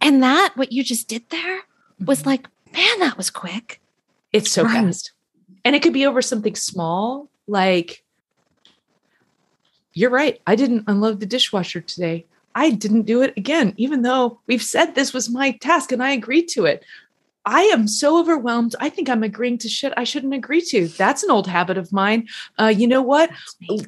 And 0.00 0.22
that, 0.22 0.52
what 0.56 0.72
you 0.72 0.82
just 0.84 1.08
did 1.08 1.28
there, 1.30 1.62
was 2.04 2.24
like, 2.24 2.46
man, 2.72 3.00
that 3.00 3.16
was 3.16 3.30
quick. 3.30 3.80
It's 4.32 4.50
so 4.50 4.64
Right. 4.64 4.84
fast. 4.84 5.12
And 5.64 5.74
it 5.74 5.82
could 5.82 5.92
be 5.92 6.06
over 6.06 6.22
something 6.22 6.54
small, 6.54 7.28
like 7.46 8.04
you're 9.94 10.10
right. 10.10 10.40
I 10.46 10.54
didn't 10.54 10.84
unload 10.86 11.18
the 11.18 11.26
dishwasher 11.26 11.80
today. 11.80 12.26
I 12.54 12.70
didn't 12.70 13.02
do 13.02 13.22
it 13.22 13.34
again, 13.36 13.74
even 13.76 14.02
though 14.02 14.40
we've 14.46 14.62
said 14.62 14.94
this 14.94 15.12
was 15.12 15.28
my 15.28 15.52
task 15.52 15.92
and 15.92 16.02
I 16.02 16.12
agreed 16.12 16.48
to 16.50 16.66
it. 16.66 16.84
I 17.48 17.62
am 17.62 17.88
so 17.88 18.18
overwhelmed. 18.20 18.76
I 18.78 18.90
think 18.90 19.08
I'm 19.08 19.22
agreeing 19.22 19.56
to 19.58 19.70
shit 19.70 19.94
I 19.96 20.04
shouldn't 20.04 20.34
agree 20.34 20.60
to. 20.60 20.86
That's 20.88 21.22
an 21.22 21.30
old 21.30 21.46
habit 21.46 21.78
of 21.78 21.90
mine. 21.94 22.28
Uh, 22.60 22.66
you 22.66 22.86
know 22.86 23.00
what? 23.00 23.30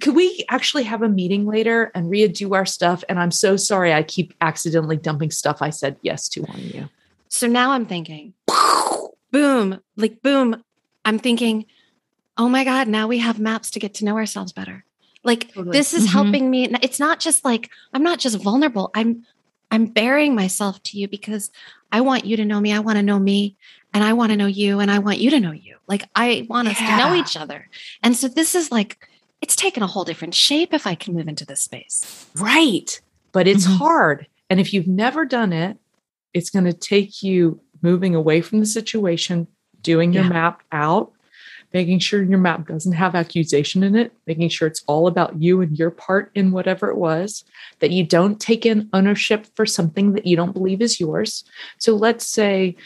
Could 0.00 0.14
we 0.14 0.46
actually 0.48 0.84
have 0.84 1.02
a 1.02 1.10
meeting 1.10 1.44
later 1.44 1.92
and 1.94 2.10
redo 2.10 2.54
our 2.54 2.64
stuff? 2.64 3.04
And 3.06 3.18
I'm 3.20 3.30
so 3.30 3.58
sorry 3.58 3.92
I 3.92 4.02
keep 4.02 4.32
accidentally 4.40 4.96
dumping 4.96 5.30
stuff 5.30 5.60
I 5.60 5.68
said 5.68 5.96
yes 6.00 6.26
to 6.30 6.44
on 6.46 6.58
you. 6.58 6.88
So 7.28 7.46
now 7.46 7.72
I'm 7.72 7.84
thinking, 7.84 8.32
boom, 9.30 9.80
like 9.94 10.22
boom. 10.22 10.64
I'm 11.04 11.18
thinking, 11.18 11.66
oh 12.38 12.48
my 12.48 12.64
God, 12.64 12.88
now 12.88 13.08
we 13.08 13.18
have 13.18 13.38
maps 13.38 13.70
to 13.72 13.78
get 13.78 13.92
to 13.96 14.06
know 14.06 14.16
ourselves 14.16 14.52
better. 14.54 14.86
Like 15.22 15.52
Totally. 15.52 15.76
this 15.76 15.92
is 15.92 16.06
Mhm. 16.06 16.12
helping 16.12 16.50
me. 16.50 16.64
It's 16.80 16.98
not 16.98 17.20
just 17.20 17.44
like 17.44 17.68
I'm 17.92 18.02
not 18.02 18.20
just 18.20 18.38
vulnerable. 18.38 18.90
I'm 18.94 19.26
I'm 19.70 19.86
bearing 19.86 20.34
myself 20.34 20.82
to 20.84 20.98
you 20.98 21.08
because 21.08 21.50
I 21.92 22.00
want 22.00 22.24
you 22.24 22.36
to 22.36 22.44
know 22.44 22.60
me. 22.60 22.72
I 22.72 22.80
want 22.80 22.96
to 22.96 23.02
know 23.02 23.18
me 23.18 23.56
and 23.94 24.02
I 24.04 24.12
want 24.12 24.30
to 24.30 24.36
know 24.36 24.46
you 24.46 24.80
and 24.80 24.90
I 24.90 24.98
want 24.98 25.18
you 25.18 25.30
to 25.30 25.40
know 25.40 25.52
you. 25.52 25.76
Like 25.86 26.08
I 26.14 26.46
want 26.48 26.68
us 26.68 26.76
to 26.78 26.96
know 26.96 27.14
each 27.14 27.36
other. 27.36 27.68
And 28.02 28.16
so 28.16 28.28
this 28.28 28.54
is 28.54 28.70
like 28.72 29.08
it's 29.40 29.56
taken 29.56 29.82
a 29.82 29.86
whole 29.86 30.04
different 30.04 30.34
shape 30.34 30.74
if 30.74 30.86
I 30.86 30.94
can 30.94 31.14
move 31.14 31.26
into 31.28 31.46
this 31.46 31.62
space. 31.62 32.28
Right. 32.36 33.00
But 33.32 33.48
it's 33.48 33.66
Mhm. 33.66 33.78
hard. 33.78 34.26
And 34.50 34.60
if 34.60 34.72
you've 34.74 34.86
never 34.88 35.24
done 35.24 35.52
it, 35.52 35.78
it's 36.34 36.50
going 36.50 36.64
to 36.66 36.72
take 36.72 37.22
you 37.22 37.60
moving 37.82 38.14
away 38.14 38.40
from 38.42 38.60
the 38.60 38.66
situation, 38.66 39.46
doing 39.80 40.12
your 40.12 40.24
Yeah. 40.24 40.28
map 40.28 40.62
out, 40.72 41.12
making 41.72 41.98
sure 42.00 42.22
your 42.22 42.38
map 42.38 42.66
doesn't 42.66 42.92
have 42.92 43.14
accusation 43.14 43.82
in 43.82 43.94
it, 43.94 44.12
making 44.26 44.48
sure 44.48 44.66
it's 44.66 44.82
all 44.86 45.06
about 45.06 45.40
you 45.40 45.60
and 45.60 45.78
your 45.78 45.90
part 45.90 46.30
in 46.34 46.50
whatever 46.50 46.90
it 46.90 46.96
was, 46.96 47.44
that 47.78 47.90
you 47.90 48.04
don't 48.04 48.40
take 48.40 48.66
in 48.66 48.88
ownership 48.92 49.46
for 49.54 49.64
something 49.64 50.12
that 50.12 50.26
you 50.26 50.36
don't 50.36 50.52
believe 50.52 50.82
is 50.82 50.98
yours. 50.98 51.44
So 51.78 51.94
let's 51.94 52.26
say 52.26 52.76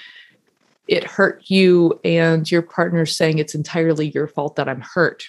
it 0.87 1.05
hurt 1.05 1.43
you 1.47 1.99
and 2.05 2.51
your 2.51 2.61
partner's 2.63 3.17
saying 3.17 3.39
it's 3.39 3.55
entirely 3.55 4.11
your 4.11 4.29
fault 4.29 4.57
that 4.57 4.69
I'm 4.69 4.83
hurt. 4.83 5.25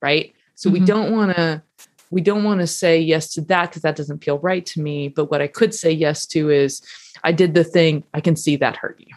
Right. 0.00 0.34
So 0.54 0.70
we 0.70 0.80
Mhm. 0.80 0.86
don't 0.86 1.12
want 1.12 1.36
to 1.36 1.62
we 2.10 2.20
don't 2.20 2.44
want 2.44 2.60
to 2.60 2.66
say 2.66 3.00
yes 3.00 3.32
to 3.32 3.40
that 3.40 3.70
because 3.70 3.80
that 3.80 3.96
doesn't 3.96 4.22
feel 4.22 4.38
right 4.40 4.66
to 4.66 4.82
me. 4.82 5.08
But 5.08 5.30
what 5.30 5.40
I 5.40 5.46
could 5.46 5.74
say 5.74 5.90
yes 5.90 6.26
to 6.26 6.50
is 6.50 6.82
I 7.24 7.32
did 7.32 7.54
the 7.54 7.64
thing. 7.64 8.04
I 8.12 8.20
can 8.20 8.36
see 8.36 8.56
that 8.56 8.76
hurt 8.76 9.00
you. 9.00 9.14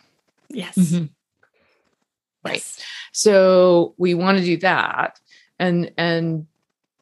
Yes. 0.49 0.75
Mhm. 0.77 1.09
Right. 2.51 2.86
So 3.12 3.93
we 3.97 4.13
want 4.13 4.38
to 4.38 4.43
do 4.43 4.58
that. 4.58 5.19
And 5.60 5.91
and 5.97 6.47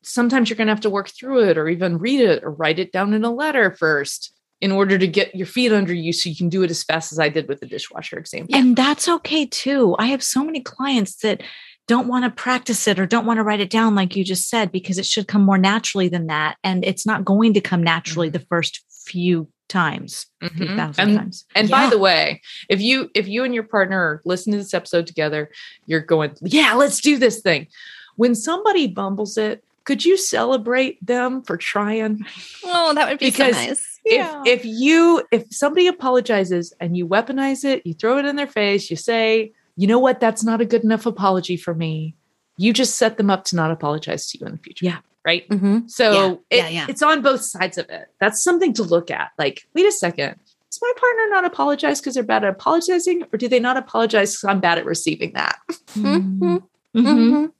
sometimes 0.01 0.49
you're 0.49 0.57
gonna 0.57 0.71
have 0.71 0.81
to 0.81 0.89
work 0.89 1.09
through 1.09 1.49
it 1.49 1.57
or 1.57 1.67
even 1.67 1.97
read 1.97 2.21
it 2.21 2.43
or 2.43 2.51
write 2.51 2.79
it 2.79 2.91
down 2.91 3.13
in 3.13 3.23
a 3.23 3.31
letter 3.31 3.71
first 3.71 4.33
in 4.61 4.71
order 4.71 4.97
to 4.97 5.07
get 5.07 5.35
your 5.35 5.45
feet 5.45 5.73
under 5.73 5.93
you 5.93 6.13
so 6.13 6.29
you 6.29 6.35
can 6.35 6.47
do 6.47 6.63
it 6.63 6.71
as 6.71 6.83
fast 6.83 7.11
as 7.11 7.19
I 7.19 7.27
did 7.27 7.49
with 7.49 7.59
the 7.59 7.65
dishwasher 7.65 8.17
example. 8.17 8.55
And 8.55 8.77
that's 8.77 9.09
okay 9.09 9.45
too. 9.45 9.95
I 9.99 10.07
have 10.07 10.23
so 10.23 10.43
many 10.43 10.61
clients 10.61 11.17
that 11.17 11.41
don't 11.87 12.07
want 12.07 12.23
to 12.23 12.31
practice 12.31 12.87
it 12.87 12.97
or 12.97 13.05
don't 13.05 13.25
want 13.25 13.39
to 13.39 13.43
write 13.43 13.59
it 13.59 13.69
down, 13.69 13.93
like 13.93 14.15
you 14.15 14.23
just 14.23 14.49
said, 14.49 14.71
because 14.71 14.97
it 14.97 15.05
should 15.05 15.27
come 15.27 15.41
more 15.41 15.57
naturally 15.57 16.07
than 16.07 16.27
that. 16.27 16.57
And 16.63 16.85
it's 16.85 17.05
not 17.05 17.25
going 17.25 17.53
to 17.55 17.61
come 17.61 17.83
naturally 17.83 18.27
mm-hmm. 18.27 18.37
the 18.37 18.45
first 18.45 18.81
few 19.05 19.49
times, 19.73 20.27
few 20.39 20.67
Mhm. 20.67 20.75
thousand 20.77 21.09
And 21.09 21.17
times. 21.17 21.45
And 21.55 21.69
by 21.69 21.89
the 21.89 21.97
way, 21.97 22.41
if 22.69 22.79
you 22.79 23.09
if 23.13 23.27
you 23.27 23.43
and 23.43 23.53
your 23.53 23.63
partner 23.63 23.97
are 23.99 24.21
listening 24.23 24.53
to 24.53 24.63
this 24.63 24.73
episode 24.73 25.05
together, 25.07 25.49
you're 25.87 25.99
going, 25.99 26.31
yeah, 26.41 26.73
let's 26.75 27.01
do 27.01 27.17
this 27.17 27.41
thing. 27.41 27.67
When 28.15 28.35
somebody 28.35 28.87
bumbles 28.87 29.37
it, 29.37 29.63
could 29.85 30.05
you 30.05 30.15
celebrate 30.15 31.03
them 31.05 31.41
for 31.41 31.57
trying? 31.57 32.25
Oh, 32.63 32.93
that 32.93 33.09
would 33.09 33.19
be 33.19 33.25
Because 33.25 33.55
so 33.57 33.65
nice. 33.67 33.99
Yeah. 34.05 34.41
If 34.45 34.59
if 34.59 34.65
you 34.65 35.23
if 35.31 35.43
somebody 35.51 35.87
apologizes 35.87 36.71
and 36.79 36.95
you 36.95 37.07
weaponize 37.07 37.65
it, 37.65 37.85
you 37.85 37.93
throw 37.93 38.17
it 38.19 38.25
in 38.25 38.35
their 38.35 38.47
face, 38.47 38.89
you 38.91 38.95
say, 38.95 39.51
you 39.75 39.87
know 39.87 39.99
what, 39.99 40.19
that's 40.19 40.43
not 40.43 40.61
a 40.61 40.65
good 40.65 40.83
enough 40.83 41.05
apology 41.05 41.57
for 41.57 41.73
me. 41.73 42.15
You 42.57 42.71
just 42.73 42.95
set 42.95 43.17
them 43.17 43.29
up 43.31 43.43
to 43.45 43.55
not 43.55 43.71
apologize 43.71 44.29
to 44.29 44.37
you 44.37 44.45
in 44.45 44.51
the 44.53 44.57
future. 44.59 44.85
Yeah. 44.85 44.99
Right. 45.25 45.47
Mhm. 45.47 45.89
So 45.89 46.11
Yeah, 46.11 46.31
it, 46.49 46.57
yeah, 46.57 46.67
yeah. 46.69 46.85
it's 46.89 47.01
on 47.01 47.21
both 47.21 47.41
sides 47.41 47.77
of 47.77 47.89
it. 47.89 48.07
That's 48.19 48.43
something 48.43 48.73
to 48.73 48.83
look 48.83 49.09
at. 49.09 49.31
Like, 49.37 49.65
wait 49.73 49.85
a 49.85 49.91
second. 49.91 50.35
Does 50.69 50.79
my 50.81 50.91
partner 50.97 51.29
not 51.29 51.45
apologize 51.45 52.01
because 52.01 52.15
they're 52.15 52.23
bad 52.23 52.43
at 52.43 52.49
apologizing, 52.49 53.23
or 53.31 53.37
do 53.37 53.47
they 53.47 53.59
not 53.59 53.77
apologize 53.77 54.31
because 54.35 54.43
I'm 54.49 54.59
bad 54.59 54.77
at 54.79 54.85
receiving 54.85 55.31
that? 55.33 55.59
Mhm. 55.95 56.63
Mhm. 56.95 57.03
Mhm. 57.05 57.51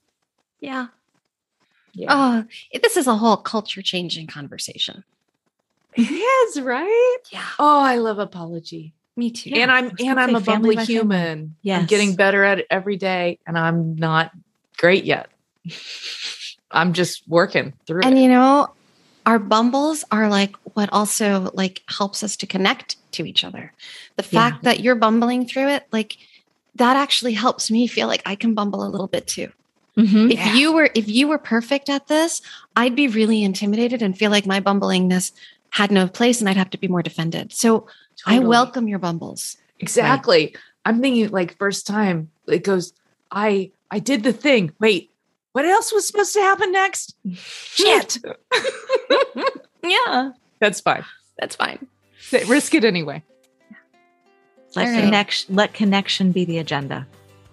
Yeah. 0.59 0.87
Yeah. 1.93 2.07
Oh, 2.09 2.45
this 2.81 2.97
is 2.97 3.07
a 3.07 3.15
whole 3.15 3.37
culture 3.37 3.81
changing 3.81 4.27
conversation. 4.27 5.03
It 5.95 6.09
is, 6.11 6.59
right? 6.59 7.17
Yeah. 7.31 7.45
Oh, 7.59 7.79
I 7.81 7.97
love 7.97 8.17
apology. 8.17 8.93
Me 9.15 9.29
too. 9.29 9.51
And 9.53 9.71
I'm 9.71 9.91
and 9.99 10.19
I'm 10.19 10.35
a 10.35 10.41
bumbly 10.41 10.75
human. 10.87 11.55
I'm 11.63 11.85
getting 11.85 12.15
better 12.15 12.43
at 12.43 12.59
it 12.59 12.67
every 12.71 12.97
day, 12.97 13.37
and 13.45 13.57
I'm 13.57 13.95
not 13.95 14.31
great 14.77 15.05
yet. 15.05 15.29
I'm 16.73 16.93
just 16.93 17.27
working 17.27 17.73
through 17.87 18.01
And 18.03 18.17
it. 18.17 18.21
you 18.23 18.27
know, 18.27 18.69
our 19.25 19.39
bumbles 19.39 20.03
are 20.11 20.27
like 20.29 20.55
what 20.75 20.89
also 20.91 21.51
like 21.53 21.81
helps 21.87 22.23
us 22.23 22.35
to 22.37 22.47
connect 22.47 22.97
to 23.13 23.25
each 23.25 23.43
other. 23.43 23.71
The 24.17 24.23
Yeah. 24.23 24.49
fact 24.49 24.63
that 24.63 24.79
you're 24.81 24.95
bumbling 24.95 25.47
through 25.47 25.69
it, 25.69 25.87
like 25.91 26.17
that 26.75 26.97
actually 26.97 27.33
helps 27.33 27.69
me 27.71 27.87
feel 27.87 28.07
like 28.07 28.21
I 28.25 28.35
can 28.35 28.53
bumble 28.53 28.85
a 28.85 28.89
little 28.89 29.07
bit 29.07 29.27
too. 29.27 29.49
Mhm. 29.97 30.31
If 30.31 30.39
Yeah. 30.39 30.55
you 30.55 30.73
were 30.73 30.89
if 30.95 31.07
you 31.07 31.27
were 31.27 31.37
perfect 31.37 31.89
at 31.89 32.07
this, 32.07 32.41
I'd 32.75 32.95
be 32.95 33.07
really 33.07 33.43
intimidated 33.43 34.01
and 34.01 34.17
feel 34.17 34.31
like 34.31 34.45
my 34.47 34.59
bumblingness 34.59 35.31
had 35.69 35.91
no 35.91 36.07
place 36.07 36.39
and 36.39 36.49
I'd 36.49 36.57
have 36.57 36.71
to 36.71 36.77
be 36.77 36.87
more 36.87 37.03
defended. 37.03 37.53
So 37.53 37.87
I 38.25 38.39
welcome 38.39 38.87
your 38.87 38.99
bumbles. 38.99 39.57
exactly. 39.79 40.55
I'm 40.85 40.99
thinking 41.01 41.29
like 41.29 41.57
first 41.57 41.85
time 41.87 42.29
it 42.47 42.63
goes. 42.63 42.93
I 43.31 43.71
I 43.91 43.99
did 43.99 44.23
the 44.23 44.33
thing. 44.33 44.71
Wait, 44.79 45.11
what 45.53 45.65
else 45.65 45.91
was 45.93 46.05
supposed 46.07 46.33
to 46.33 46.41
happen 46.41 46.71
next? 46.71 47.15
Shit. 47.33 48.17
Yeah, 49.85 50.31
That's 50.61 50.79
fine. 50.79 51.03
that's 51.37 51.57
fine. 51.57 51.87
Say- 52.21 52.45
Risk 52.45 52.73
it 52.73 52.85
anyway. 52.85 53.21
Let 54.77 54.87
All 54.87 54.93
right. 54.93 55.03
connection 55.03 55.55
let 55.55 55.73
connection 55.73 56.31
be 56.31 56.45
the 56.45 56.59
agenda. 56.59 57.05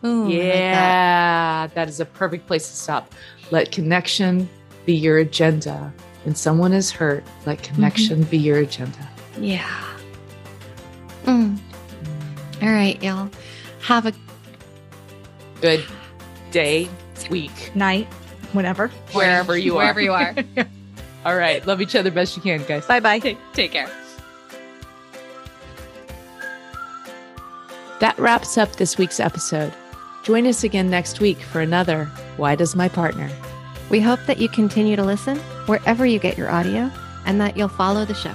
Ooh, 0.05 0.23
I 0.23 0.27
like 0.27 0.33
that. 0.33 0.45
yeah, 0.47 1.67
that 1.75 1.89
is 1.89 1.99
a 1.99 2.05
perfect 2.05 2.47
place 2.47 2.69
to 2.71 2.77
stop. 2.77 3.13
Let 3.51 3.73
connection 3.73 4.49
be 4.87 4.95
your 4.95 5.19
agenda. 5.19 5.93
When 6.25 6.37
someone 6.37 6.73
is 6.73 6.93
hurt, 6.93 7.25
let 7.47 7.63
connection 7.65 8.23
be 8.23 8.39
your 8.39 8.59
agenda. 8.59 9.09
Yeah. 9.41 9.69
Mm. 11.25 11.59
All 12.63 12.69
right, 12.69 13.03
y'all. 13.03 13.29
Have 13.83 14.07
a 14.07 14.13
Good 15.61 15.85
day, 16.53 16.89
week, 17.31 17.75
Night, 17.75 18.07
whenever. 18.53 18.89
wherever 19.13 19.57
you 19.57 19.75
are. 19.79 19.95
wherever 19.95 20.01
you 20.01 20.13
are. 20.13 20.35
All 21.25 21.37
right. 21.37 21.65
Love 21.67 21.81
each 21.83 21.95
other 21.95 22.11
best 22.11 22.37
you 22.37 22.43
can, 22.43 22.63
guys. 22.65 22.87
Bye 22.87 23.01
bye. 23.01 23.19
Take 23.53 23.73
care. 23.73 23.91
That 28.01 28.19
wraps 28.19 28.57
up 28.57 28.77
this 28.77 28.97
week's 28.97 29.21
episode. 29.21 29.73
Join 30.23 30.47
us 30.47 30.65
again 30.65 30.89
next 30.89 31.21
week 31.21 31.39
for 31.39 31.61
another 31.61 32.07
Why 32.37 32.55
Does 32.55 32.75
My 32.75 32.89
Partner? 32.89 33.31
We 33.91 34.01
hope 34.01 34.21
that 34.27 34.39
you 34.39 34.49
continue 34.49 34.97
to 34.97 35.05
listen 35.05 35.37
wherever 35.67 36.07
you 36.07 36.19
get 36.19 36.39
your 36.39 36.51
audio 36.51 36.91
and 37.27 37.41
that 37.41 37.57
you'll 37.57 37.69
follow 37.69 38.05
the 38.05 38.15
show. 38.15 38.35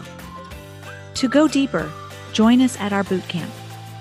To 1.16 1.30
go 1.30 1.48
deeper, 1.48 1.92
join 2.34 2.62
us 2.62 2.80
at 2.80 2.94
our 2.94 3.04
boot 3.04 3.28
camp. 3.28 3.52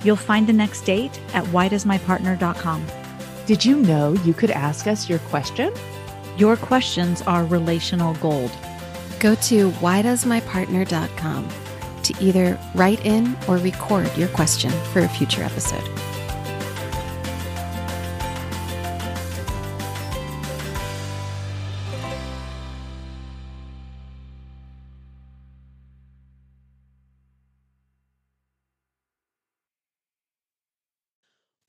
You'll 0.02 0.16
find 0.16 0.46
the 0.46 0.52
next 0.52 0.82
date 0.82 1.18
at 1.32 1.44
whydoesmypartner.com. 1.44 2.86
Did 3.46 3.62
you 3.62 3.76
know 3.76 4.14
you 4.24 4.32
could 4.32 4.50
ask 4.50 4.86
us 4.86 5.08
your 5.08 5.18
question? 5.18 5.70
Your 6.38 6.56
questions 6.56 7.20
are 7.22 7.44
relational 7.44 8.14
gold. 8.14 8.50
Go 9.20 9.34
to 9.34 9.70
whydoesmypartner.com 9.72 11.48
to 12.04 12.14
either 12.20 12.58
write 12.74 13.04
in 13.04 13.36
or 13.46 13.58
record 13.58 14.16
your 14.16 14.28
question 14.28 14.70
for 14.92 15.00
a 15.00 15.08
future 15.08 15.42
episode. 15.42 16.13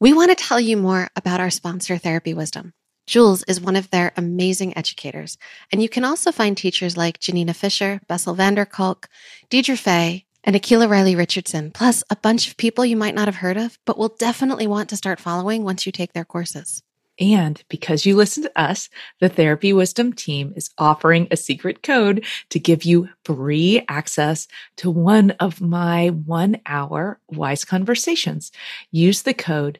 We 0.05 0.13
want 0.13 0.29
to 0.29 0.35
tell 0.35 0.59
you 0.59 0.77
more 0.77 1.09
about 1.15 1.39
our 1.39 1.49
sponsor, 1.49 1.97
Therapy 1.97 2.35
Wisdom. 2.35 2.73
Jules 3.07 3.41
is 3.47 3.59
one 3.59 3.75
of 3.75 3.89
their 3.89 4.13
amazing 4.15 4.77
educators, 4.77 5.39
and 5.71 5.81
you 5.81 5.89
can 5.89 6.05
also 6.05 6.31
find 6.31 6.55
teachers 6.55 6.95
like 6.95 7.19
Janina 7.19 7.55
Fisher, 7.55 7.99
Bessel 8.07 8.35
van 8.35 8.53
der 8.53 8.65
Kolk, 8.65 9.09
Deirdre 9.49 9.75
Fay, 9.75 10.25
and 10.43 10.55
Akila 10.55 10.87
Riley 10.87 11.15
Richardson, 11.15 11.71
plus 11.71 12.03
a 12.11 12.15
bunch 12.15 12.47
of 12.47 12.55
people 12.55 12.85
you 12.85 12.95
might 12.95 13.15
not 13.15 13.27
have 13.27 13.37
heard 13.37 13.57
of, 13.57 13.79
but 13.83 13.97
will 13.97 14.15
definitely 14.19 14.67
want 14.67 14.89
to 14.89 14.95
start 14.95 15.19
following 15.19 15.63
once 15.63 15.87
you 15.87 15.91
take 15.91 16.13
their 16.13 16.23
courses. 16.23 16.83
And 17.19 17.63
because 17.67 18.05
you 18.05 18.15
listen 18.15 18.43
to 18.43 18.61
us, 18.61 18.89
the 19.19 19.29
Therapy 19.29 19.73
Wisdom 19.73 20.13
team 20.13 20.53
is 20.55 20.69
offering 20.77 21.27
a 21.31 21.37
secret 21.37 21.81
code 21.81 22.25
to 22.49 22.59
give 22.59 22.83
you 22.83 23.09
free 23.23 23.83
access 23.89 24.47
to 24.75 24.91
one 24.91 25.31
of 25.39 25.61
my 25.61 26.09
one 26.09 26.61
hour 26.67 27.19
wise 27.27 27.65
conversations. 27.65 28.51
Use 28.91 29.23
the 29.23 29.33
code 29.33 29.79